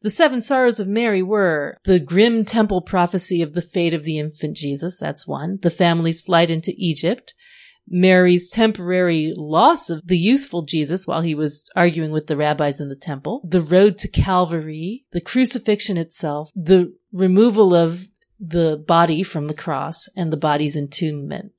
[0.00, 4.18] The seven sorrows of Mary were the grim temple prophecy of the fate of the
[4.18, 4.96] infant Jesus.
[4.96, 5.58] That's one.
[5.60, 7.34] The family's flight into Egypt.
[7.88, 12.88] Mary's temporary loss of the youthful Jesus while he was arguing with the rabbis in
[12.88, 13.42] the temple.
[13.44, 15.04] The road to Calvary.
[15.12, 16.50] The crucifixion itself.
[16.54, 18.08] The removal of
[18.40, 21.52] the body from the cross and the body's entombment.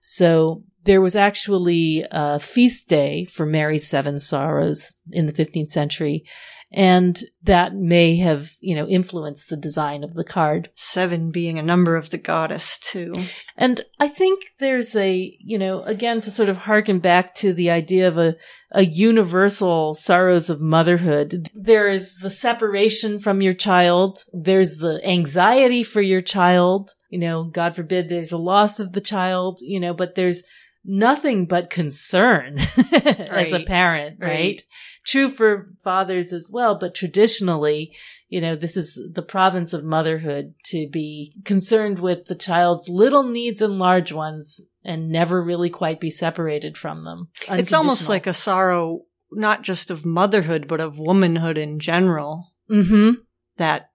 [0.00, 6.24] So there was actually a feast day for Mary's seven sorrows in the 15th century.
[6.72, 10.70] And that may have, you know, influenced the design of the card.
[10.76, 13.12] Seven being a number of the goddess too.
[13.56, 17.70] And I think there's a, you know, again, to sort of harken back to the
[17.70, 18.36] idea of a,
[18.70, 21.48] a universal sorrows of motherhood.
[21.54, 24.24] There is the separation from your child.
[24.32, 26.90] There's the anxiety for your child.
[27.08, 30.44] You know, God forbid there's a loss of the child, you know, but there's
[30.84, 32.58] nothing but concern
[32.92, 34.28] as a parent, right?
[34.28, 34.62] Right.
[35.04, 37.94] True for fathers as well, but traditionally,
[38.28, 43.22] you know, this is the province of motherhood to be concerned with the child's little
[43.22, 47.28] needs and large ones and never really quite be separated from them.
[47.48, 52.52] It's almost like a sorrow, not just of motherhood, but of womanhood in general.
[52.68, 53.12] hmm
[53.56, 53.90] That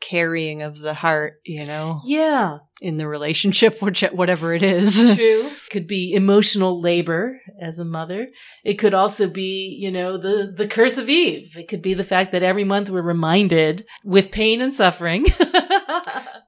[0.00, 5.14] carrying of the heart, you know, Yeah, in the relationship, which whatever it is.
[5.16, 5.50] true.
[5.70, 8.28] Could be emotional labor as a mother.
[8.64, 11.56] It could also be, you know, the, the curse of Eve.
[11.56, 15.24] It could be the fact that every month we're reminded with pain and suffering.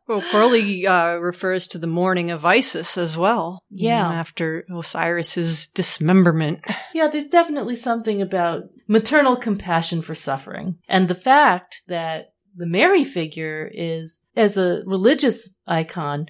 [0.07, 3.63] Well, Crowley uh, refers to the mourning of Isis as well.
[3.69, 4.05] you Yeah.
[4.05, 6.65] know, after Osiris's dismemberment.
[6.95, 10.79] Yeah, there's definitely something about maternal compassion for suffering.
[10.89, 16.27] And the fact that the Mary figure is, as a religious icon,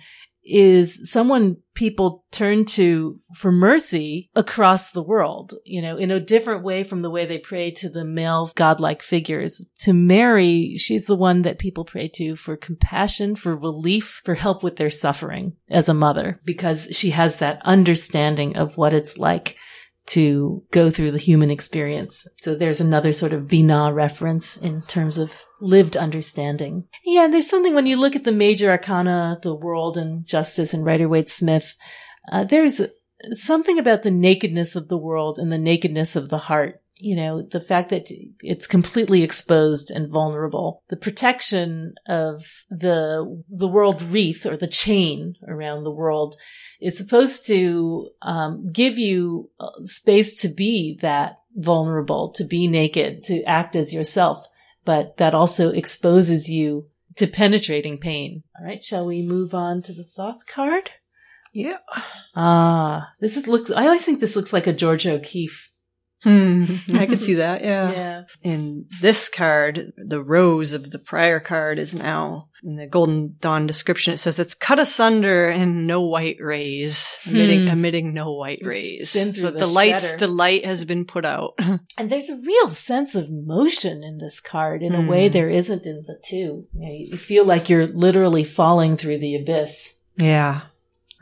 [0.51, 6.65] is someone people turn to for mercy across the world, you know, in a different
[6.65, 9.67] way from the way they pray to the male godlike figures.
[9.81, 14.63] To Mary, she's the one that people pray to for compassion, for relief, for help
[14.63, 19.57] with their suffering as a mother, because she has that understanding of what it's like
[20.07, 22.27] to go through the human experience.
[22.41, 26.89] So there's another sort of Binah reference in terms of lived understanding.
[27.05, 30.85] Yeah, there's something when you look at the major arcana, the world and justice and
[30.85, 31.77] Rider Waite Smith,
[32.31, 32.81] uh, there's
[33.33, 36.81] something about the nakedness of the world and the nakedness of the heart.
[37.01, 38.09] You know, the fact that
[38.41, 40.83] it's completely exposed and vulnerable.
[40.89, 46.35] The protection of the, the world wreath or the chain around the world
[46.81, 53.23] is supposed to um, give you uh, space to be that vulnerable, to be naked,
[53.23, 54.49] to act as yourself,
[54.89, 58.43] but that also exposes you to penetrating pain.
[58.59, 60.89] All right, shall we move on to the Thoth card?
[61.53, 61.77] Yeah.
[62.35, 63.71] Ah, this is looks.
[63.71, 65.71] I always think this looks like a George O'Keeffe.
[66.25, 66.65] Hmm.
[66.95, 67.63] I could see that.
[67.63, 67.91] Yeah.
[67.93, 68.23] Yeah.
[68.43, 73.69] In this card, the rose of the prior card is now in the Golden Dawn
[73.69, 74.15] description.
[74.15, 77.69] It says it's cut asunder and no white rays, emitting, Hmm.
[77.69, 79.11] emitting no white It's rays.
[79.41, 80.19] So the the lights, shredder.
[80.19, 81.55] the light has been put out.
[81.97, 85.07] And there's a real sense of motion in this card in a Hmm.
[85.09, 86.67] way there isn't in the two.
[86.75, 89.99] You, know, you feel like you're literally falling through the abyss.
[90.17, 90.63] yeah.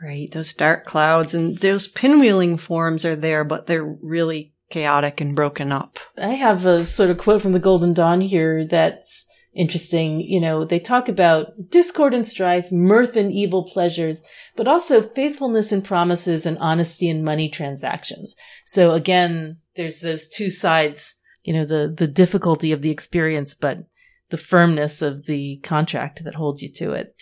[0.01, 0.29] Right.
[0.31, 5.71] Those dark clouds and those pinwheeling forms are there, but they're really chaotic and broken
[5.71, 5.99] up.
[6.17, 10.21] I have a sort of quote from the Golden Dawn here that's interesting.
[10.21, 14.23] You know, they talk about discord and strife, mirth and evil pleasures,
[14.55, 18.35] but also faithfulness and promises and honesty and money transactions.
[18.65, 23.79] So again, there's those two sides, you know, the, the difficulty of the experience, but
[24.29, 27.15] the firmness of the contract that holds you to it.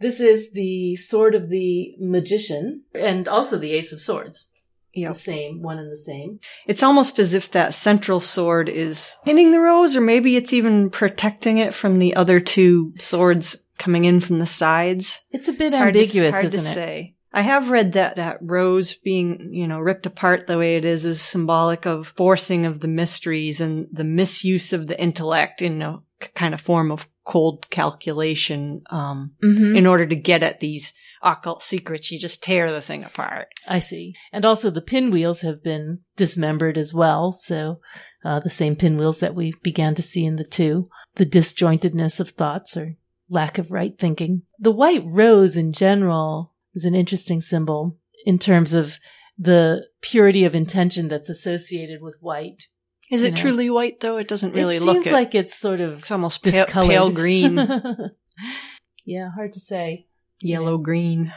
[0.00, 4.52] This is the sword of the magician and also the ace of swords.
[4.96, 5.12] Yep.
[5.12, 6.40] The same, one and the same.
[6.66, 10.90] It's almost as if that central sword is hitting the rose, or maybe it's even
[10.90, 15.20] protecting it from the other two swords coming in from the sides.
[15.30, 16.74] It's a bit It's hard to- ambiguous, hard isn't to it?
[16.74, 17.12] say.
[17.32, 21.04] I have read that that rose being, you know, ripped apart the way it is
[21.04, 25.98] is symbolic of forcing of the mysteries and the misuse of the intellect in a
[26.34, 28.80] kind of form of cold calculation.
[28.88, 29.76] Um, Mhm.
[29.76, 30.94] in order to get at these
[31.26, 33.48] occult secrets, you just tear the thing apart.
[33.66, 34.14] I see.
[34.32, 37.32] And also the pinwheels have been dismembered as well.
[37.32, 37.80] So,
[38.24, 40.88] uh, the same pinwheels that we began to see in the two.
[41.16, 42.96] The disjointedness of thoughts or
[43.28, 44.42] lack of right thinking.
[44.58, 48.98] The white rose in general is an interesting symbol in terms of
[49.38, 52.64] the purity of intention that's associated with white.
[53.10, 53.40] Is it know.
[53.40, 54.16] truly white though?
[54.16, 54.82] It doesn't really look.
[54.82, 55.12] it look seems it.
[55.12, 57.56] like it's sort of it's almost pale, pale green,
[59.04, 60.06] yeah, hard to say.
[60.40, 61.32] Yellow green.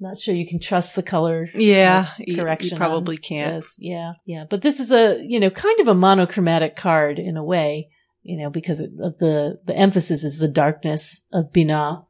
[0.00, 1.48] Not sure you can trust the color.
[1.54, 2.72] Yeah, uh, correction.
[2.72, 3.54] You probably can't.
[3.54, 4.44] Yes, yeah, yeah.
[4.48, 7.88] But this is a you know kind of a monochromatic card in a way,
[8.22, 12.04] you know, because of the the emphasis is the darkness of Binah.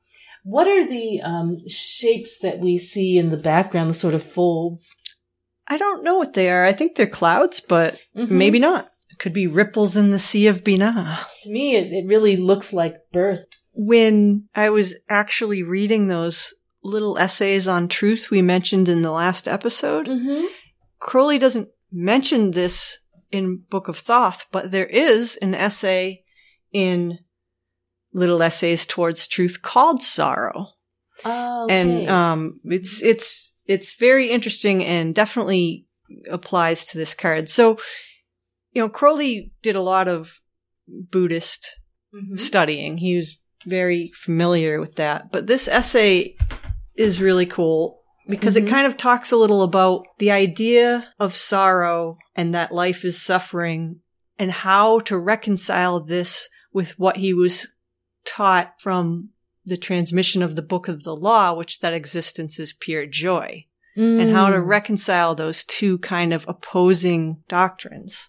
[0.45, 3.91] What are the um, shapes that we see in the background?
[3.91, 4.97] The sort of folds.
[5.69, 6.65] I don't know what they are.
[6.65, 8.31] I think they're clouds, but Mhm.
[8.31, 8.91] maybe not.
[9.11, 11.19] It could be ripples in the sea of Binah.
[11.45, 13.47] To me, it, it really looks like birth.
[13.75, 19.49] When I was actually reading those little essays on truth we mentioned in the last
[19.49, 20.47] episode, Mm-hmm.
[21.01, 22.99] Crowley doesn't mention this
[23.31, 26.23] in Book of Thoth, but there is an essay
[26.73, 27.19] in
[28.13, 30.69] Little Essays Towards Truth called Sorrow.
[31.25, 35.87] Oh, and um it's it's it's very interesting and definitely
[36.31, 37.79] applies to this card so
[38.73, 40.41] you know crowley did a lot of
[40.87, 41.79] buddhist
[42.15, 42.37] Mm-hmm.
[42.37, 46.35] studying he was very familiar with that but this essay
[46.97, 48.67] is really cool because Mhm.
[48.67, 53.21] it kind of talks a little about the idea of sorrow and that life is
[53.21, 54.01] suffering
[54.39, 57.69] and how to reconcile this with what he was
[58.25, 59.29] taught from
[59.67, 63.65] the transmission of the book of the law, which that existence is pure joy,
[63.97, 64.67] and how to Mm.
[64.67, 68.29] reconcile those two kind of opposing doctrines.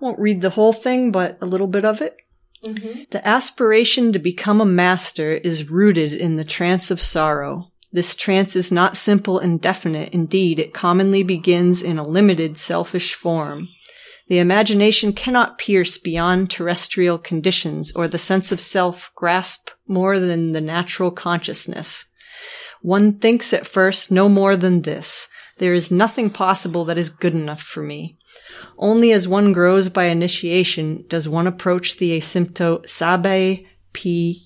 [0.00, 2.16] Won't read the whole thing, but a little bit of it.
[2.64, 3.10] Mhm.
[3.10, 7.70] The aspiration to become a master is rooted in the trance of sorrow.
[7.92, 10.12] This trance is not simple and definite.
[10.12, 13.68] Indeed, it commonly begins in a limited, selfish form.
[14.28, 20.52] The imagination cannot pierce beyond terrestrial conditions or the sense of self grasp more than
[20.52, 22.06] the natural consciousness.
[22.82, 25.28] One thinks at first no more than this.
[25.58, 28.18] There is nothing possible that is good enough for me.
[28.78, 34.42] Only as one grows by initiation does one approach the asymptote sabe p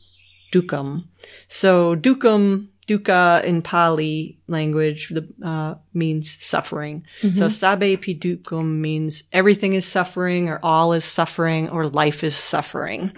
[0.52, 1.04] dukam.
[1.48, 7.04] So dukam, dukkha in Pali language the, uh, means suffering.
[7.34, 12.36] So sabe p dukam means everything is suffering or all is suffering or life is
[12.36, 13.12] suffering.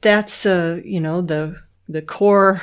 [0.00, 1.56] That's, uh, you know, the,
[1.88, 2.62] the core,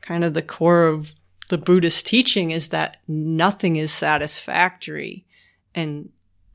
[0.00, 1.12] kind of the core of
[1.50, 5.26] the Buddhist teaching is that nothing is satisfactory
[5.74, 6.08] and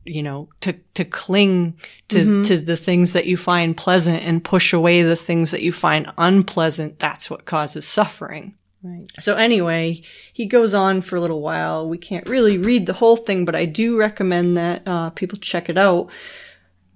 [0.06, 1.78] you know to to cling
[2.08, 5.72] to to the things that you find pleasant and push away the things that you
[5.72, 8.56] find unpleasant that's what causes suffering.
[8.82, 9.08] Right.
[9.20, 11.90] so anyway he goes on for a little while.
[11.90, 15.70] We can't really read the whole thing but i do recommend that uh, people check
[15.70, 16.10] it out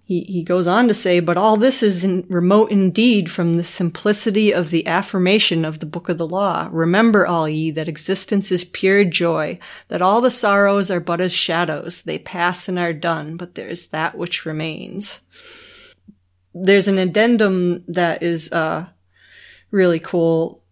[0.06, 3.64] he, he goes on to say, but all this is in, remote indeed from the
[3.64, 6.68] simplicity of the affirmation of the book of the law.
[6.72, 11.32] Remember, all ye, that existence is pure joy, that all the sorrows are but as
[11.32, 12.02] shadows.
[12.02, 15.22] They pass and are done, but there is that which remains.
[16.54, 18.88] There's an addendum that is, uh,
[19.72, 20.63] really cool.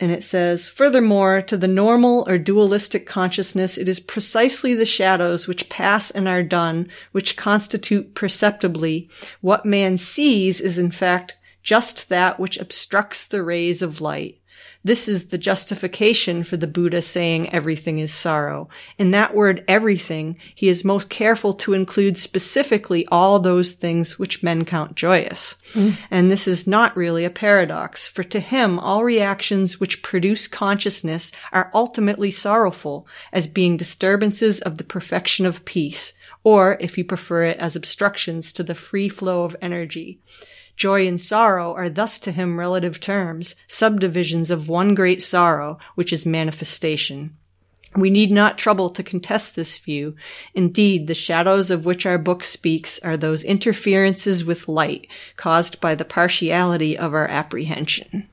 [0.00, 5.48] And it says, furthermore, to the normal or dualistic consciousness, it is precisely the shadows
[5.48, 9.08] which pass and are done, which constitute perceptibly
[9.40, 14.37] what man sees is in fact just that which obstructs the rays of light.
[14.84, 18.68] This is the justification for the Buddha saying everything is sorrow.
[18.96, 24.42] In that word everything, he is most careful to include specifically all those things which
[24.42, 25.56] men count joyous.
[25.72, 25.96] Mm.
[26.10, 31.32] And this is not really a paradox, for to him all reactions which produce consciousness
[31.52, 36.12] are ultimately sorrowful, as being disturbances of the perfection of peace,
[36.44, 40.20] or, if you prefer it, as obstructions to the free flow of energy.
[40.78, 46.12] Joy and sorrow are thus to him relative terms, subdivisions of one great sorrow, which
[46.12, 47.36] is manifestation.
[47.96, 50.14] We need not trouble to contest this view.
[50.54, 55.96] Indeed, the shadows of which our book speaks are those interferences with light caused by
[55.96, 58.28] the partiality of our apprehension.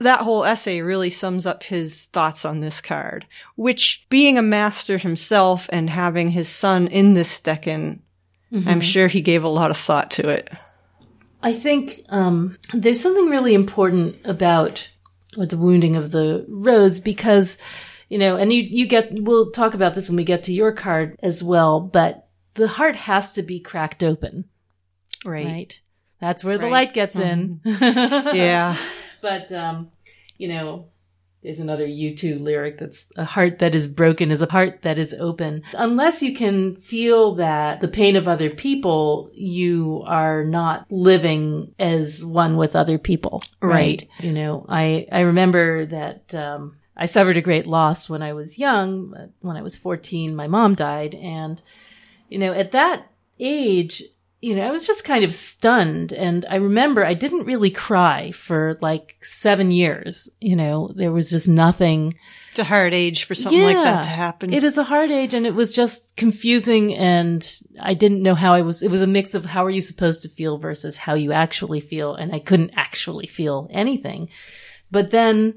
[0.00, 4.98] That whole essay really sums up his thoughts on this card, which, being a master
[4.98, 8.00] himself and having his sun in this decan,
[8.52, 8.80] I'm mm-hmm.
[8.80, 10.50] sure he gave a lot of thought to it.
[11.42, 14.88] I think um, there's something really important about
[15.36, 17.58] the wounding of the rose because,
[18.08, 20.72] you know, and you, you get, we'll talk about this when we get to your
[20.72, 24.44] card as well, but the heart has to be cracked open,
[25.24, 25.80] right?
[26.20, 27.60] That's where the light gets in.
[27.64, 28.76] Yeah.
[29.22, 29.92] But, um,
[30.36, 30.88] you know,
[31.42, 35.12] there's another U2 lyric that's a heart that is broken is a heart that is
[35.18, 35.62] open.
[35.72, 42.24] Unless you can feel that the pain of other people, you are not living as
[42.24, 43.42] one with other people.
[43.60, 44.08] Right.
[44.20, 48.58] You know, I, I remember that, um, I suffered a great loss when I was
[48.58, 49.30] young.
[49.40, 51.14] When I was 14, my mom died.
[51.14, 51.60] And,
[52.28, 53.08] you know, at that
[53.40, 54.02] age,
[54.42, 56.12] you know, I was just kind of stunned.
[56.12, 60.28] And I remember I didn't really cry for like seven years.
[60.40, 62.14] You know, there was just nothing.
[62.50, 64.52] It's a hard age for something like that to happen.
[64.52, 66.92] It is a hard age and it was just confusing.
[66.92, 67.48] And
[67.80, 70.22] I didn't know how I was, it was a mix of how are you supposed
[70.22, 72.16] to feel versus how you actually feel.
[72.16, 74.28] And I couldn't actually feel anything.
[74.90, 75.54] But then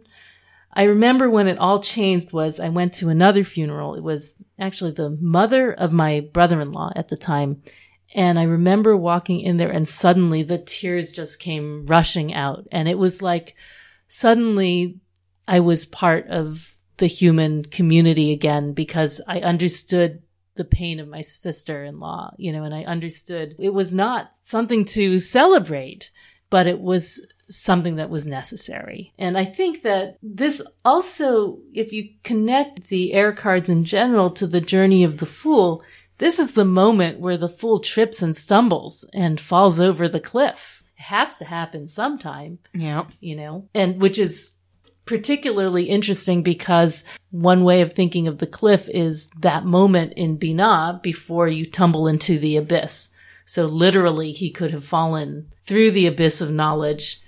[0.71, 3.95] I remember when it all changed was I went to another funeral.
[3.95, 7.63] It was actually the mother of my brother-in-law at the time.
[8.13, 12.67] And I remember walking in there and suddenly the tears just came rushing out.
[12.71, 13.55] And it was like
[14.07, 14.99] suddenly
[15.47, 20.21] I was part of the human community again because I understood
[20.55, 25.19] the pain of my sister-in-law, you know, and I understood it was not something to
[25.19, 26.11] celebrate,
[26.49, 29.13] but it was something that was necessary.
[29.19, 34.47] And I think that this also, if you connect the air cards in general to
[34.47, 35.83] the journey of the fool,
[36.17, 40.83] this is the moment where the fool trips and stumbles and falls over the cliff.
[40.97, 43.05] It has to happen sometime yeah.
[43.19, 44.55] you know, and which is
[45.05, 51.01] particularly interesting because one way of thinking of the cliff is that moment in Binah
[51.01, 53.11] before you tumble into the abyss.
[53.45, 57.21] So literally he could have fallen through the abyss of knowledge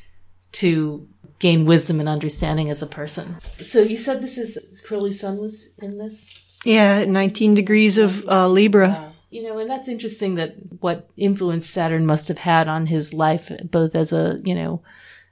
[0.54, 1.08] to
[1.40, 3.38] gain wisdom and understanding as a person.
[3.62, 6.47] So you said this is Crowley's sun was in this?
[6.66, 7.06] Yeah.
[7.06, 9.14] 19 degrees of uh, Libra.
[9.30, 13.52] You know, and that's interesting that what influence Saturn must have had on his life,
[13.66, 14.82] both as a, you know,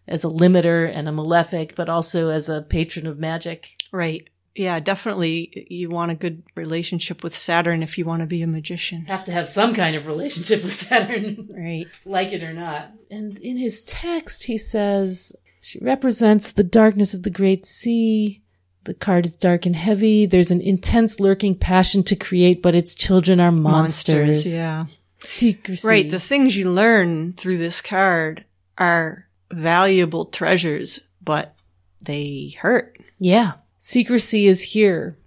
[0.08, 3.70] as a limiter and a malefic, but also as a patron of magic.
[3.92, 4.28] Right.
[4.54, 5.68] Yeah, definitely.
[5.70, 9.06] You want a good relationship with Saturn if you want to be a magician.
[9.06, 11.88] Have to have some kind of relationship with Saturn, Right.
[12.06, 12.92] like it or not.
[13.12, 18.44] And in his text, he says, she represents the darkness of the great sea.
[18.86, 20.26] The card is dark and heavy.
[20.26, 24.60] There's an intense lurking passion to create, but its children are monsters.
[24.60, 24.86] Yeah.
[25.24, 25.88] Secrecy.
[25.88, 26.10] Right.
[26.10, 28.46] The things you learn through this card
[28.78, 31.56] are valuable treasures, but
[32.02, 32.98] they hurt.
[33.20, 33.54] Yeah.
[33.80, 35.18] Secrecy is here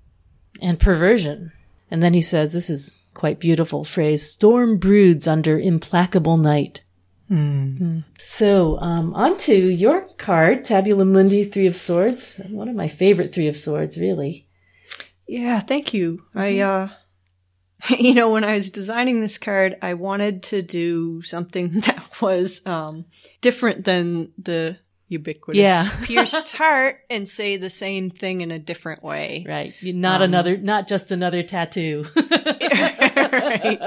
[0.63, 1.53] and perversion.
[1.91, 6.83] And then he says, this is quite beautiful phrase, storm broods under implacable night.
[7.29, 8.01] Hmm.
[8.19, 12.41] So, um, on to your card, Tabula Mundi, Three of Swords.
[12.49, 14.47] One of my favorite Three of Swords, really.
[15.27, 16.23] Yeah, thank you.
[16.35, 16.89] I, uh,
[17.99, 22.63] you know, when I was designing this card, I wanted to do something that was,
[22.67, 23.05] um,
[23.43, 25.89] different than the ubiquitous Yeah.
[26.03, 29.45] pierced heart and say the same thing in a different way.
[29.47, 29.75] Right.
[29.83, 32.07] Not another, not just another tattoo.
[32.17, 33.79] right.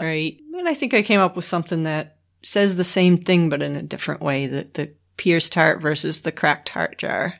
[0.00, 0.40] Right.
[0.56, 3.76] And I think I came up with something that says the same thing, but in
[3.76, 4.46] a different way.
[4.46, 7.34] The, the pierced heart versus the cracked heart jar.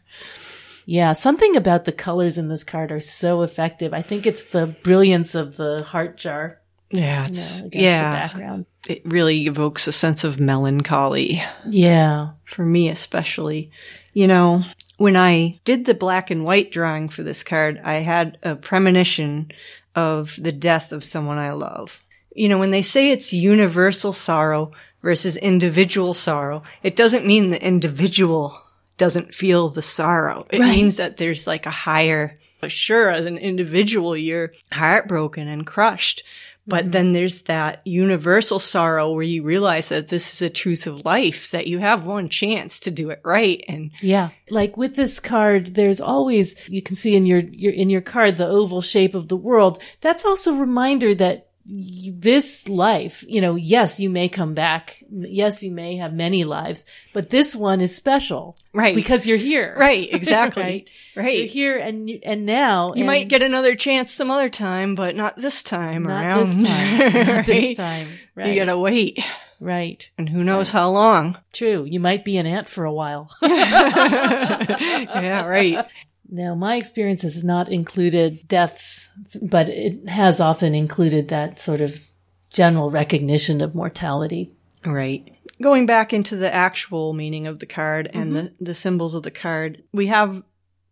[0.84, 1.12] yeah.
[1.12, 3.94] Something about the colors in this card are so effective.
[3.94, 6.60] I think it's the brilliance of the heart jar.
[6.90, 7.00] Yeah.
[7.00, 8.12] you know, against the yeah.
[8.12, 8.66] background.
[8.86, 11.42] It really evokes a sense of melancholy.
[11.68, 12.30] Yeah.
[12.44, 13.70] for me especially.
[14.12, 14.64] You know,
[14.96, 19.52] when I did the black and white drawing for this card, I had a premonition
[19.94, 22.02] of the death of someone I love.
[22.34, 24.72] You know, when they say it's universal sorrow
[25.02, 28.60] versus individual sorrow, it doesn't mean the individual
[28.98, 30.46] doesn't feel the sorrow.
[30.50, 30.70] It Right.
[30.70, 32.38] means that there's like a higher,
[32.68, 36.22] sure, as an individual, you're heartbroken and crushed.
[36.66, 36.90] But mm-hmm.
[36.90, 41.50] then there's that universal sorrow where you realize that this is a truth of life,
[41.50, 43.64] that you have one chance to do it right.
[43.66, 44.28] And Yeah.
[44.50, 48.36] Like with this card, there's always, you can see in your, your, in your card,
[48.36, 49.80] the oval shape of the world.
[50.02, 55.02] That's also a reminder that this life, you know, yes, you may come back.
[55.10, 58.56] Yes, you may have many lives, but this one is special.
[58.72, 58.94] Right.
[58.94, 59.74] Because you're here.
[59.78, 60.62] right, exactly.
[60.62, 60.88] right.
[61.24, 61.38] right.
[61.38, 62.94] You're here and, and now.
[62.94, 66.46] You and might get another chance some other time, but not this time not around.
[66.46, 66.98] this time.
[67.26, 68.08] Not this time.
[68.34, 68.48] Right.
[68.48, 69.24] You gotta wait.
[69.60, 70.08] right.
[70.18, 71.38] And who knows how long.
[71.52, 71.84] True.
[71.84, 73.30] You might be an ant for a while.
[73.42, 75.86] yeah, right.
[76.30, 79.10] Now, my experience has not included deaths,
[79.42, 82.06] but it has often included that sort of
[82.50, 84.52] general recognition of mortality.
[84.84, 85.36] Right.
[85.60, 88.34] Going back into the actual meaning of the card and mm-hmm.
[88.34, 90.42] the, the symbols of the card, we have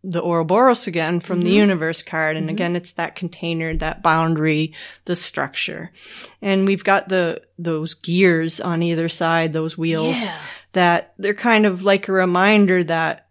[0.03, 1.55] the Ouroboros again from the mm-hmm.
[1.55, 2.37] universe card.
[2.37, 2.55] And mm-hmm.
[2.55, 4.73] again, it's that container, that boundary,
[5.05, 5.91] the structure.
[6.41, 10.37] And we've got the, those gears on either side, those wheels Yeah.
[10.73, 13.28] that they're kind of like a reminder that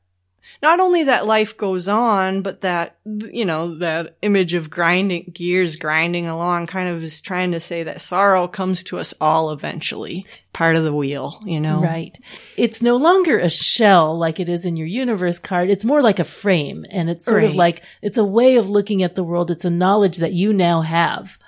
[0.62, 5.76] not only that life goes on, but that, you know, that image of grinding, gears
[5.76, 10.26] grinding along kind of is trying to say that sorrow comes to us all eventually.
[10.52, 11.80] Part of the wheel, you know?
[11.80, 12.18] Right.
[12.56, 15.70] It's no longer a shell like it is in your universe card.
[15.70, 16.84] It's more like a frame.
[16.90, 19.50] And it's sort of like, it's a way of looking at the world.
[19.50, 21.38] It's a knowledge that you now have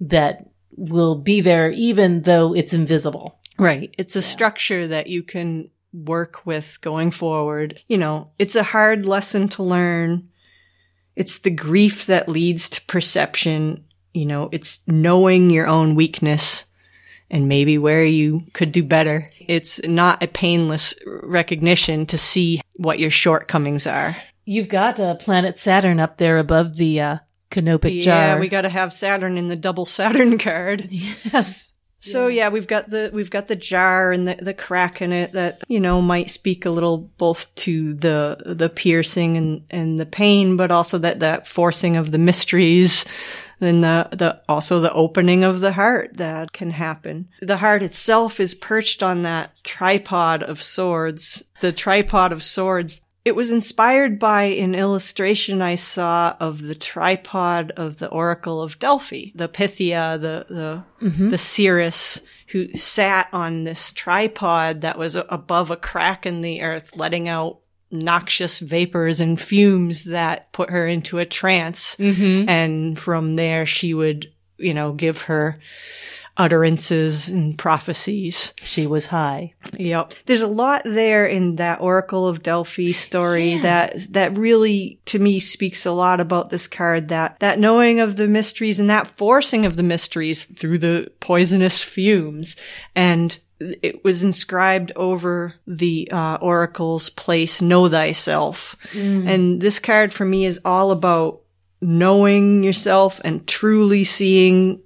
[0.00, 3.38] that will be there even though it's invisible.
[3.58, 3.94] Right.
[3.96, 7.80] It's a structure that you can work with going forward.
[7.88, 10.28] You know, it's a hard lesson to learn.
[11.14, 13.84] It's the grief that leads to perception.
[14.12, 16.64] You know, it's knowing your own weakness
[17.30, 19.30] and maybe where you could do better.
[19.40, 24.16] It's not a painless recognition to see what your shortcomings are.
[24.44, 27.18] You've got uh, planet Saturn up there above the uh,
[27.50, 28.14] canopic jar.
[28.16, 30.86] Yeah, we got to have Saturn in the double Saturn card.
[30.90, 31.65] yes.
[32.12, 35.32] So yeah, we've got the we've got the jar and the, the crack in it
[35.32, 40.06] that you know might speak a little both to the the piercing and and the
[40.06, 43.04] pain, but also that that forcing of the mysteries,
[43.60, 47.28] and the the also the opening of the heart that can happen.
[47.40, 51.42] The heart itself is perched on that tripod of swords.
[51.60, 53.02] The tripod of swords.
[53.26, 58.78] It was inspired by an illustration I saw of the tripod of the Oracle of
[58.78, 61.30] Delphi, the Pythia, the the mm-hmm.
[61.30, 62.20] the seeress,
[62.50, 67.58] who sat on this tripod that was above a crack in the earth, letting out
[67.90, 71.96] noxious vapors and fumes that put her into a trance.
[71.96, 72.48] Mm-hmm.
[72.48, 75.58] And from there, she would, you know, give her
[76.36, 78.52] utterances and prophecies.
[78.62, 79.54] She was high.
[79.78, 80.12] Yep.
[80.26, 85.38] There's a lot there in that Oracle of Delphi story that that really to me
[85.38, 89.64] speaks a lot about this card that that knowing of the mysteries and that forcing
[89.64, 92.56] of the mysteries through the poisonous fumes
[92.94, 98.76] and it was inscribed over the uh, oracle's place know thyself
[99.28, 101.40] and this card for me is all about
[101.80, 104.80] knowing yourself and truly seeing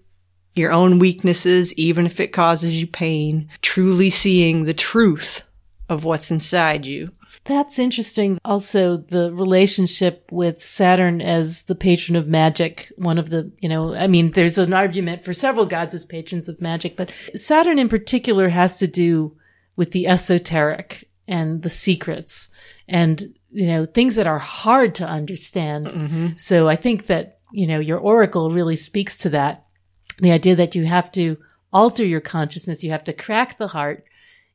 [0.54, 5.42] your own weaknesses, even if it causes you pain, truly seeing the truth
[5.88, 7.10] of what's inside you.
[7.44, 8.38] That's interesting.
[8.44, 12.92] Also, the relationship with Saturn as the patron of magic.
[12.96, 16.48] One of the, you know, I mean, there's an argument for several gods as patrons
[16.48, 19.36] of magic, but Saturn in particular has to do
[19.74, 22.50] with the esoteric and the secrets
[22.86, 25.86] and, you know, things that are hard to understand.
[25.86, 26.26] Mm-hmm.
[26.36, 29.64] So I think that, you know, your oracle really speaks to that.
[30.20, 31.36] The idea that you have to
[31.72, 34.04] alter your consciousness, you have to crack the heart,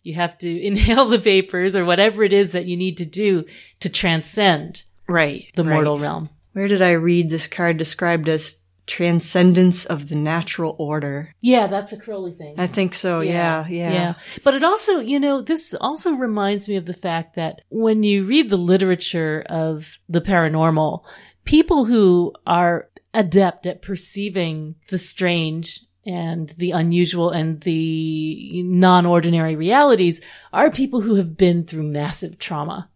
[0.04, 3.46] you have to inhale the vapors or whatever it is that you need to do
[3.80, 5.46] to transcend Right.
[5.56, 5.74] the right.
[5.74, 6.30] mortal realm.
[6.54, 8.58] Where did I read this card described as
[8.88, 11.34] transcendence of the natural order?
[11.42, 12.56] Yeah, that's a Crowley thing.
[12.58, 13.20] I think so.
[13.20, 13.68] Yeah.
[13.68, 14.14] Yeah.
[14.44, 18.26] But it also, you know, this also reminds me of the fact that when you
[18.26, 21.04] read the literature of the paranormal,
[21.44, 30.22] people who are adept at perceiving the strange and the unusual and the non-ordinary realities
[30.54, 32.90] are people who have been through massive trauma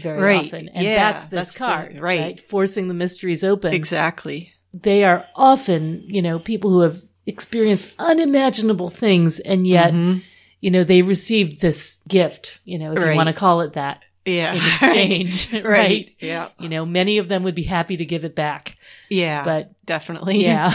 [0.00, 0.46] very Right.
[0.46, 0.68] often.
[0.70, 2.20] And Yeah, that's this that's the- card, right.
[2.20, 2.40] right?
[2.40, 4.52] Forcing the mysteries open Exactly.
[4.72, 10.18] they are often, you know, people who have experienced unimaginable things and yet, Mm-hmm.
[10.60, 14.02] you know, they received this gift, you know, if you want to call it that
[14.24, 14.54] Yeah.
[14.54, 15.64] in exchange, right.
[15.64, 16.10] right.
[16.20, 16.48] Yeah.
[16.58, 18.75] You know, many of them would be happy to give it back,
[19.08, 19.44] Yeah.
[19.44, 20.42] but definitely.
[20.42, 20.74] yeah,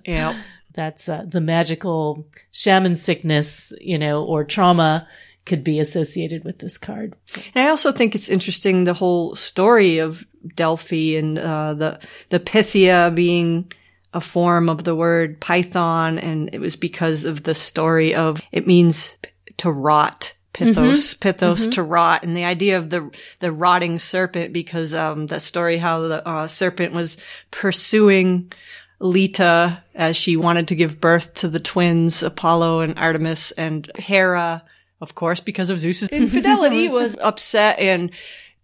[0.04, 0.40] Yeah.
[0.74, 5.08] that's uh, the magical shaman sickness, you know, or trauma
[5.44, 7.14] could be associated with this card.
[7.54, 10.24] And I also think it's interesting the whole story of
[10.54, 12.00] Delphi and uh, the
[12.30, 13.72] the Pythia being
[14.12, 18.66] a form of the word python, and it was because of the story of it
[18.66, 19.16] means
[19.58, 20.32] to rot.
[20.56, 25.38] Pithos, pithos to rot, and the idea of the the rotting serpent, because um, the
[25.38, 27.18] story how the uh, serpent was
[27.50, 28.50] pursuing
[28.98, 34.62] Leto as she wanted to give birth to the twins Apollo and Artemis, and Hera,
[35.00, 38.10] of course, because of Zeus's infidelity, was upset and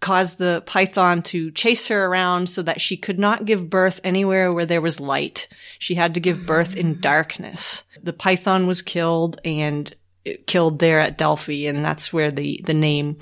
[0.00, 4.52] caused the python to chase her around so that she could not give birth anywhere
[4.52, 5.46] where there was light.
[5.78, 7.84] She had to give birth in darkness.
[8.02, 9.94] The python was killed and
[10.46, 13.16] killed there at Delphi, and that's where the the name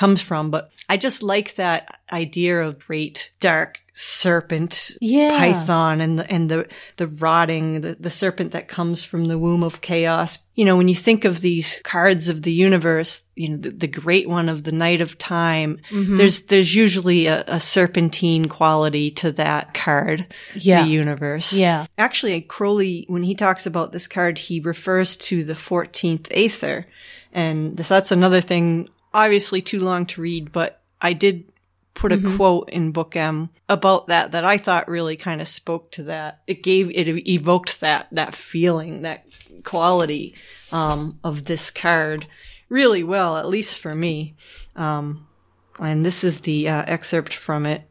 [0.00, 0.50] comes from.
[0.50, 1.80] But I just like that
[2.12, 5.36] idea of great dark serpent Yeah.
[5.38, 9.62] python and the and the the rotting the, the serpent that comes from the womb
[9.62, 13.58] of chaos you know when you think of these cards of the universe you know
[13.58, 16.16] the, the great one of the night of time Mm-hmm.
[16.16, 20.82] there's there's usually a, a serpentine quality to that card Yeah.
[20.84, 21.86] the universe Yeah.
[21.98, 26.86] Actually, Crowley, when he talks about this card, he refers to the 14th Aether.
[27.32, 31.50] And this, that's another thing, obviously too long to read, but I did
[31.94, 35.90] put a quote in Book M about that, that I thought really kind of spoke
[35.92, 36.40] to that.
[36.46, 39.26] It gave, it evoked that, that feeling, that
[39.64, 40.34] quality,
[40.72, 42.26] um, of this card
[42.68, 44.36] really well, at least for me.
[44.76, 45.26] Um,
[45.78, 47.90] and this is the uh, excerpt from it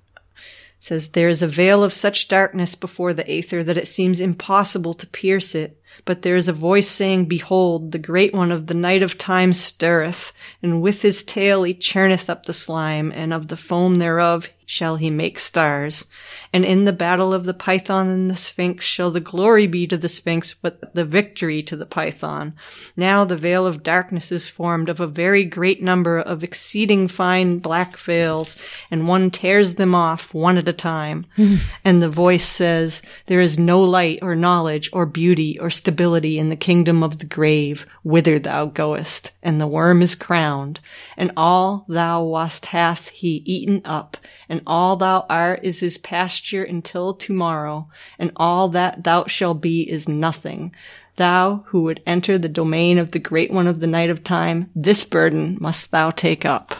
[0.80, 4.94] says there is a veil of such darkness before the aether that it seems impossible
[4.94, 8.74] to pierce it but there is a voice saying behold the great one of the
[8.74, 10.32] night of time stirreth
[10.62, 14.98] and with his tail he churneth up the slime and of the foam thereof shall
[14.98, 16.06] he make stars.
[16.54, 19.98] And in the battle of the python and the sphinx shall the glory be to
[19.98, 22.54] the sphinx but the victory to the python.
[22.96, 27.58] Now the veil of darkness is formed of a very great number of exceeding fine
[27.58, 28.58] black veils
[28.92, 31.26] and one tears them off one at a time.
[31.36, 31.56] Hmm.
[31.84, 36.50] And the voice says there is no light or knowledge or beauty or stability in
[36.50, 39.32] the kingdom of the grave whither thou goest.
[39.42, 40.80] And the worm is crowned
[41.18, 44.16] and all thou wast hath he eaten up
[44.48, 47.88] and all thou art is his pasture until tomorrow,
[48.18, 50.74] and all that thou shalt be is nothing.
[51.16, 54.70] Thou who would enter the domain of the great one of the night of time,
[54.76, 56.76] this burden must thou take up.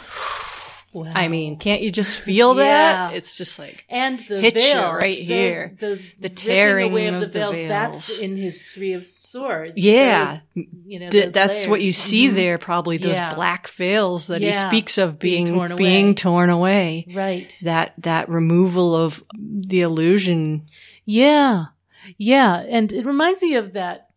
[0.92, 1.12] Wow.
[1.14, 2.64] I mean, can't you just feel Yeah.
[3.10, 3.16] that?
[3.16, 5.78] It's just like, and the hits you right those- here.
[5.80, 7.56] Those, The tearing away of, of the the veils.
[7.56, 7.68] veils.
[7.70, 9.74] That's in his Three of Swords.
[9.76, 10.40] Yeah.
[10.56, 11.98] Those, you know, th- that's what you layers.
[11.98, 12.36] see Mhm.
[12.36, 13.36] there, probably those Yeah.
[13.36, 17.06] black veils that he speaks of Being being, torn being torn away.
[17.14, 17.56] Right.
[17.62, 20.64] That, that removal of the illusion
[21.06, 21.66] Yeah.
[22.18, 22.64] Yeah.
[22.68, 24.09] And it reminds me of that.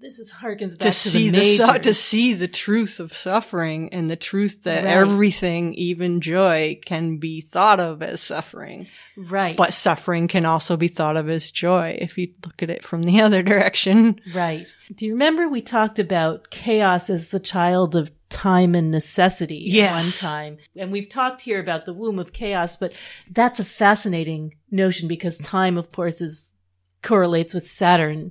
[0.00, 3.92] This is harkens back to to, see the the, to see the truth of suffering
[3.92, 4.96] and the truth that Right.
[4.96, 8.86] everything, even joy, can be thought of as suffering.
[9.16, 9.56] right.
[9.56, 13.02] But suffering can also be thought of as joy if you look at it from
[13.02, 14.20] the other direction.
[14.34, 14.66] Right.
[14.94, 20.22] Do you remember we talked about chaos as the child of time and necessity Yes.
[20.22, 20.58] one time?
[20.76, 22.92] And we've talked here about the womb of chaos, but
[23.30, 26.54] that's a fascinating notion because time, of course, is
[27.02, 28.30] correlates with Saturn.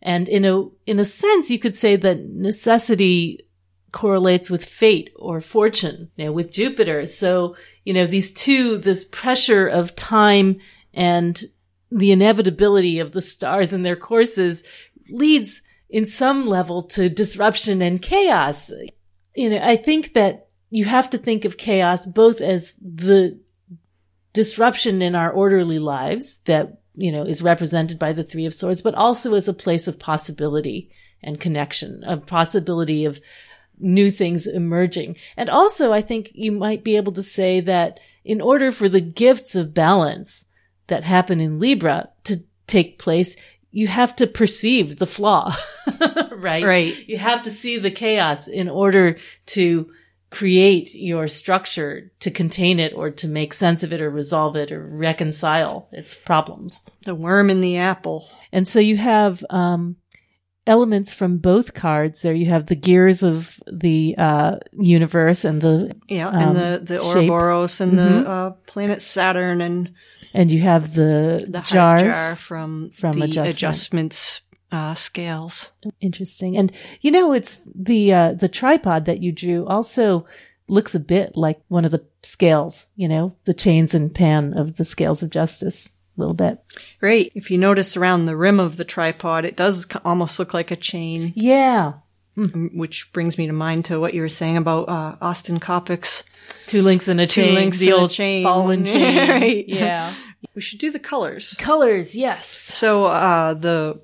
[0.00, 3.48] And in a in a sense, you could say that necessity
[3.92, 7.06] correlates with fate or fortune, you know, with Jupiter.
[7.06, 10.58] So, you know, these two, this pressure of time
[10.92, 11.42] and
[11.90, 14.62] the inevitability of the stars and their courses
[15.08, 18.70] leads in some level to disruption and chaos.
[19.34, 23.40] You know, I think that you have to think of chaos both as the
[24.34, 28.82] disruption in our orderly lives that, you know, is represented by the Three of Swords,
[28.82, 30.90] but also as a place of possibility
[31.22, 33.20] and connection, a possibility of
[33.78, 35.16] new things emerging.
[35.36, 39.00] And also, I think you might be able to say that in order for the
[39.00, 40.46] gifts of balance
[40.88, 43.36] that happen in Libra to take place,
[43.70, 45.54] you have to perceive the flaw,
[46.32, 46.64] right?
[46.64, 47.08] Right.
[47.08, 49.90] You have to see the chaos in order to
[50.30, 54.70] create your structure to contain it or to make sense of it or resolve it
[54.70, 56.82] or reconcile its problems.
[57.04, 58.28] The worm in the apple.
[58.52, 59.96] And so you have um,
[60.66, 62.20] elements from both cards.
[62.20, 66.80] There you have the gears of the uh, universe and the Yeah, Um, and the,
[66.84, 67.30] the shape.
[67.30, 67.96] Ouroboros and Mhm.
[68.24, 69.92] the uh, planet Saturn and
[70.34, 71.98] and you have the, the jar.
[71.98, 73.54] jar, jar from, from the adjustment.
[73.56, 74.40] adjustments
[74.72, 75.72] uh, scales.
[76.00, 76.56] Interesting.
[76.56, 80.26] And you know, it's the uh, the tripod that you drew also
[80.68, 82.86] looks a bit like one of the scales.
[82.96, 85.88] You know, the chains and pan of the scales of justice.
[86.16, 86.58] A little bit.
[87.00, 87.30] Right.
[87.36, 90.76] If you notice around the rim of the tripod, it does almost look like a
[90.76, 91.92] chain, Yeah.
[92.74, 96.24] which brings me to mind to what you were saying about uh, Austin Coppock's
[96.66, 97.54] Two links in a Two chain.
[97.54, 98.42] links the old chain.
[98.42, 99.28] fallen chain.
[99.28, 99.68] Right.
[99.68, 100.12] Yeah.
[100.56, 101.54] We should do the colors.
[101.58, 102.16] Colors.
[102.16, 102.48] Yes.
[102.48, 104.00] So uh, the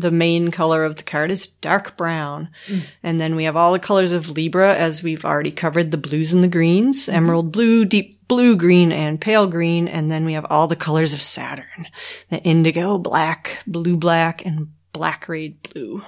[0.00, 2.48] the main color of the card is dark brown,
[3.02, 6.32] and then we have all the colors of Libra, as we've already covered: the blues
[6.32, 7.16] and the greens, mm-hmm.
[7.16, 9.86] emerald blue, deep blue, green, and pale green.
[9.86, 11.86] And then we have all the colors of Saturn:
[12.30, 16.02] the indigo, black, blue, black, and black rayed blue.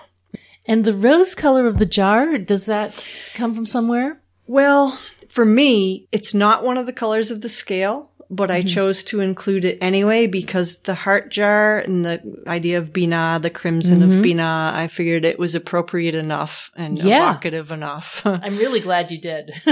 [0.66, 4.20] And the rose color of the jar, does that come from somewhere?
[4.46, 8.10] Well, for me, it's not one of the colors of the scale.
[8.30, 8.68] But I Mhm.
[8.68, 13.50] chose to include it anyway because the heart jar and the idea of Binah, the
[13.50, 14.22] crimson of Mhm.
[14.24, 17.30] Binah, I figured it was appropriate enough and Yeah.
[17.30, 18.22] evocative enough.
[18.26, 19.50] I'm really glad you did.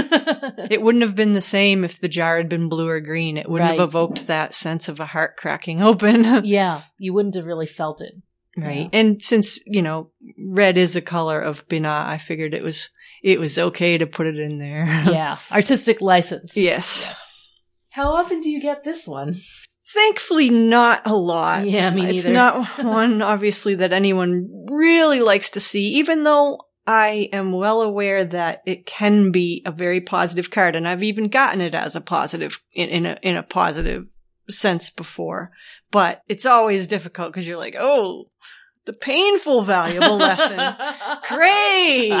[0.69, 3.37] it wouldn't have been the same if the jar had been blue or green.
[3.37, 3.79] It wouldn't Right.
[3.79, 6.23] have evoked that sense of a heart cracking open.
[6.45, 8.13] yeah, you wouldn't have really felt it.
[8.57, 8.89] Right.
[8.93, 12.89] And since, you know, red is a color of Binah, I figured it was
[13.23, 14.85] it was okay to put it in there.
[15.07, 16.55] Yeah, artistic license.
[16.55, 17.11] yes.
[17.95, 19.39] How often do you get this one?
[19.87, 21.65] Thankfully not a lot.
[21.65, 22.13] Yeah, me neither.
[22.13, 27.81] It's not one obviously that anyone really likes to see, even though I am well
[27.81, 31.95] aware that it can be a very positive card, and I've even gotten it as
[31.95, 34.07] a positive in, in a in a positive
[34.49, 35.51] sense before.
[35.89, 38.29] But it's always difficult because you're like, oh,
[38.85, 40.57] the painful valuable lesson.
[41.27, 42.11] Great.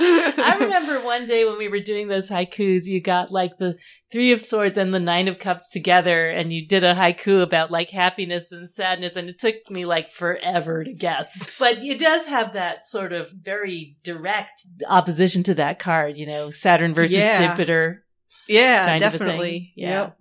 [0.00, 3.76] I remember one day when we were doing those haikus, you got like the
[4.10, 7.70] Three of Swords and the Nine of Cups together, and you did a haiku about
[7.70, 11.48] like happiness and sadness, and it took me like forever to guess.
[11.58, 16.50] But it does have that sort of very direct opposition to that card, you know,
[16.50, 17.50] Saturn versus Yeah.
[17.50, 18.04] Jupiter.
[18.48, 19.26] Yeah, kind of a thing.
[19.26, 19.72] definitely.
[19.76, 20.00] Yeah.
[20.00, 20.16] Yep.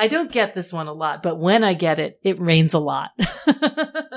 [0.00, 2.78] I don't get this one a lot, but when I get it, it rains a
[2.78, 3.10] lot.
[3.46, 3.52] a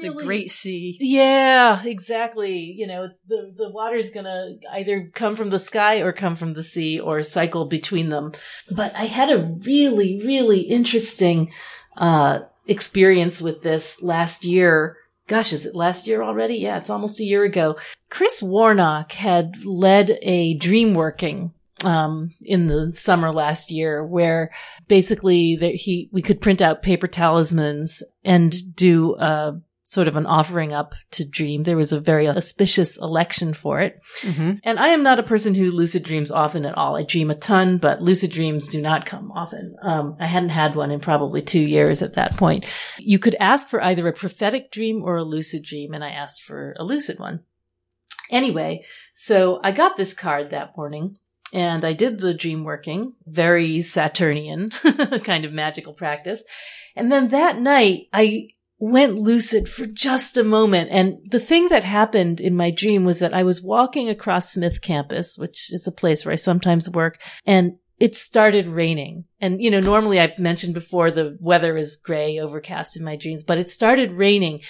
[0.00, 0.98] The great sea.
[1.00, 2.74] yeah, exactly.
[2.76, 6.36] You know, it's the the water is gonna either come from the sky or come
[6.36, 8.32] from the sea or cycle between them.
[8.70, 11.52] But I had a really, really interesting
[11.96, 14.96] uh experience with this last year.
[15.26, 16.56] Gosh, is it last year already?
[16.56, 17.76] Yeah, it's almost a year ago.
[18.10, 21.52] Chris Warnock had led a dream working
[21.84, 24.50] um in the summer last year where
[24.88, 30.26] basically that he we could print out paper talismans and do a sort of an
[30.26, 31.62] offering up to dream.
[31.62, 34.00] There was a very auspicious election for it.
[34.22, 36.96] Hmm and i am not a person who lucid dreams often at all.
[36.96, 39.76] I dream a ton but lucid dreams do not come often.
[39.82, 42.64] Um, i hadn't had one in probably two years at that point.
[42.98, 46.42] You could ask for either a prophetic dream or a lucid dream and i asked
[46.42, 47.40] for a lucid one.
[48.30, 51.18] Anyway so i got this card that morning
[51.54, 54.70] and I did the dream working, very Saturnian
[55.22, 56.44] kind of magical practice.
[56.96, 58.48] And then that night I
[58.78, 60.90] went lucid for just a moment.
[60.90, 64.82] And the thing that happened in my dream was that I was walking across Smith
[64.82, 69.24] campus, which is a place where I sometimes work, and it started raining.
[69.40, 73.44] And, you know, normally I've mentioned before the weather is gray, overcast in my dreams,
[73.44, 74.60] but it started raining.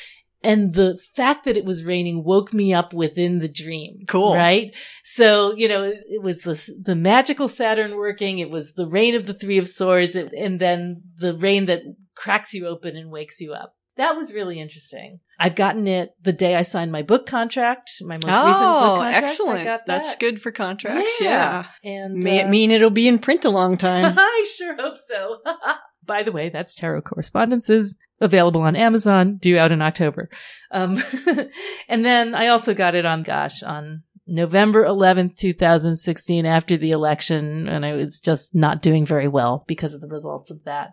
[0.45, 4.05] And the fact that it was raining woke me up within the dream.
[4.07, 4.35] Cool.
[4.35, 4.75] Right?
[5.03, 8.39] So, you know, it, it was the, the magical Saturn working.
[8.39, 10.15] It was the rain of the Three of Swords.
[10.15, 11.83] It, and then the rain that
[12.15, 13.75] cracks you open and wakes you up.
[13.97, 15.21] That was really interesting.
[15.39, 18.97] I've gotten it the day I signed my book contract, my most recent book Oh,
[18.99, 19.25] contract.
[19.25, 19.65] Excellent.
[19.65, 21.21] got That's good for contracts.
[21.21, 21.67] Yeah.
[21.85, 24.15] And May it uh, mean it'll be in print a long time.
[24.19, 25.39] I sure hope so.
[26.07, 30.29] By the way, that's Tarot Correspondences available on Amazon, due out in October.
[30.71, 31.03] Um,
[31.89, 37.69] and then I also got it on, gosh, on November 11th, 2016 after the election.
[37.69, 40.93] And I was just not doing very well because of the results of that.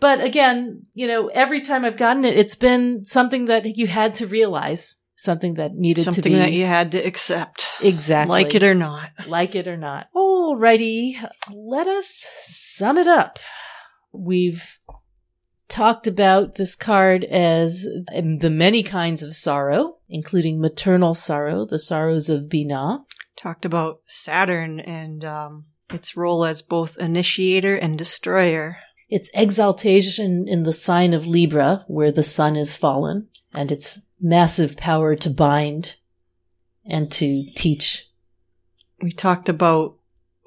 [0.00, 4.14] But again, you know, every time I've gotten it, it's been something that you had
[4.16, 6.14] to realize, something that needed to be.
[6.14, 7.66] Something that you had to accept.
[7.80, 9.10] exactly Like it or not.
[9.26, 10.08] like it or not.
[10.14, 11.14] Alrighty,
[11.50, 13.38] let us sum it up.
[14.18, 14.78] We've
[15.68, 21.78] talked about this card as um, the many kinds of sorrow, including maternal sorrow, the
[21.78, 23.04] sorrows of Binah.
[23.36, 28.78] Talked about Saturn and um, its role as both initiator and destroyer.
[29.08, 34.76] Its exaltation in the sign of Libra, where the sun is fallen, and its massive
[34.76, 35.96] power to bind
[36.84, 38.08] and to teach.
[39.00, 39.96] We talked about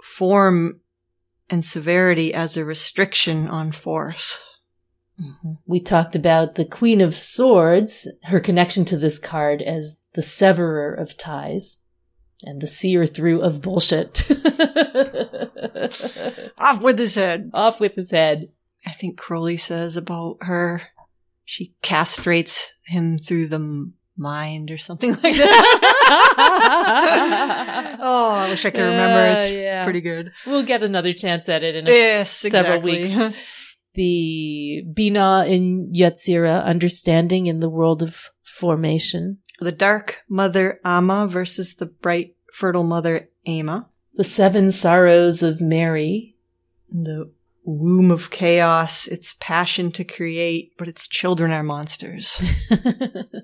[0.03, 0.78] form
[1.49, 4.41] and severity as a restriction on force.
[5.19, 5.53] Mm-hmm.
[5.65, 10.93] We talked about the Queen of Swords, her connection to this card as the severer
[10.93, 11.83] of ties
[12.43, 14.29] and the seer through of bullshit.
[16.57, 17.51] Off with his head.
[17.53, 18.49] Off with his head.
[18.85, 20.83] I think Crowley says about her,
[21.43, 26.25] she castrates him through the mind or something like that.
[28.49, 29.39] I wish I could remember.
[29.39, 29.83] Uh, yeah.
[29.83, 30.31] pretty good.
[30.45, 33.25] We'll get another chance at it in a Yes, several exactly.
[33.29, 33.35] weeks.
[33.95, 41.75] the Binah in Yetzira, understanding in the world of formation, the dark mother Ama versus
[41.75, 43.85] the bright fertile mother Aima.
[44.15, 46.35] the seven sorrows of Mary,
[46.91, 47.31] The
[47.69, 52.37] womb of chaos, its passion to create, but its children are monsters.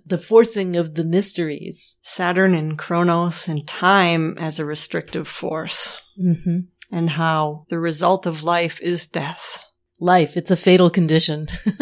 [0.06, 1.98] the forcing of the mysteries.
[2.04, 5.98] Saturn and Kronos and time as a restrictive force.
[6.18, 6.60] hmm
[6.92, 9.60] and how the result of life is death.
[10.00, 11.48] Life, it's a fatal condition.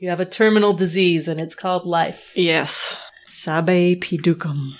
[0.00, 2.32] you have a terminal disease and it's called life.
[2.34, 2.96] Yes.
[3.26, 4.72] Sabe pidukam.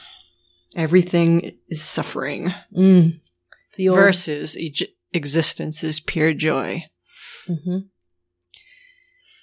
[0.74, 2.54] Everything is suffering.
[2.76, 3.20] Mm.
[3.80, 6.84] Old, Versus eg- existence is pure joy.
[7.48, 7.88] Mhm.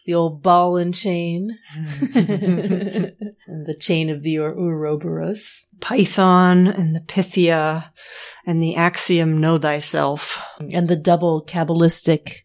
[0.05, 1.57] The old ball and chain.
[2.15, 5.67] and the chain of the Ur- Ouroboros.
[5.81, 7.91] Python and the Pythia
[8.45, 10.39] and the axiom know thyself.
[10.71, 12.41] And the double Kabbalistic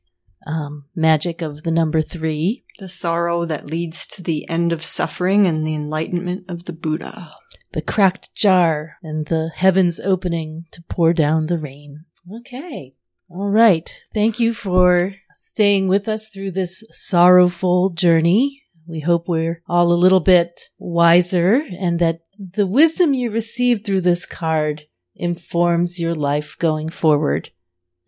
[0.47, 2.65] um, magic of the number three.
[2.79, 7.35] The sorrow that leads to the end of suffering and the enlightenment of the Buddha.
[7.73, 12.07] the cracked jar and the heavens opening to pour down the rain.
[12.39, 12.95] Okay.
[13.33, 13.89] All right.
[14.13, 18.65] Thank you for staying with us through this sorrowful journey.
[18.89, 24.01] We hope we're all a little bit wiser and that the wisdom you received through
[24.01, 24.83] this card
[25.15, 27.51] informs your life going forward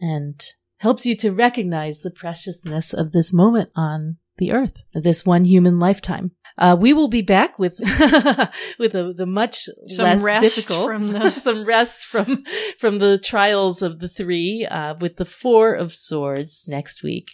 [0.01, 0.45] and
[0.79, 5.79] helps you to recognize the preciousness of this moment on the earth, this one human
[5.79, 6.33] lifetime.
[6.63, 7.77] Uh, we will be back with
[8.79, 12.45] with a, the much Some less rest difficult, from the- some rest from
[12.79, 17.33] from the trials of the three, uh, with the four of swords next week.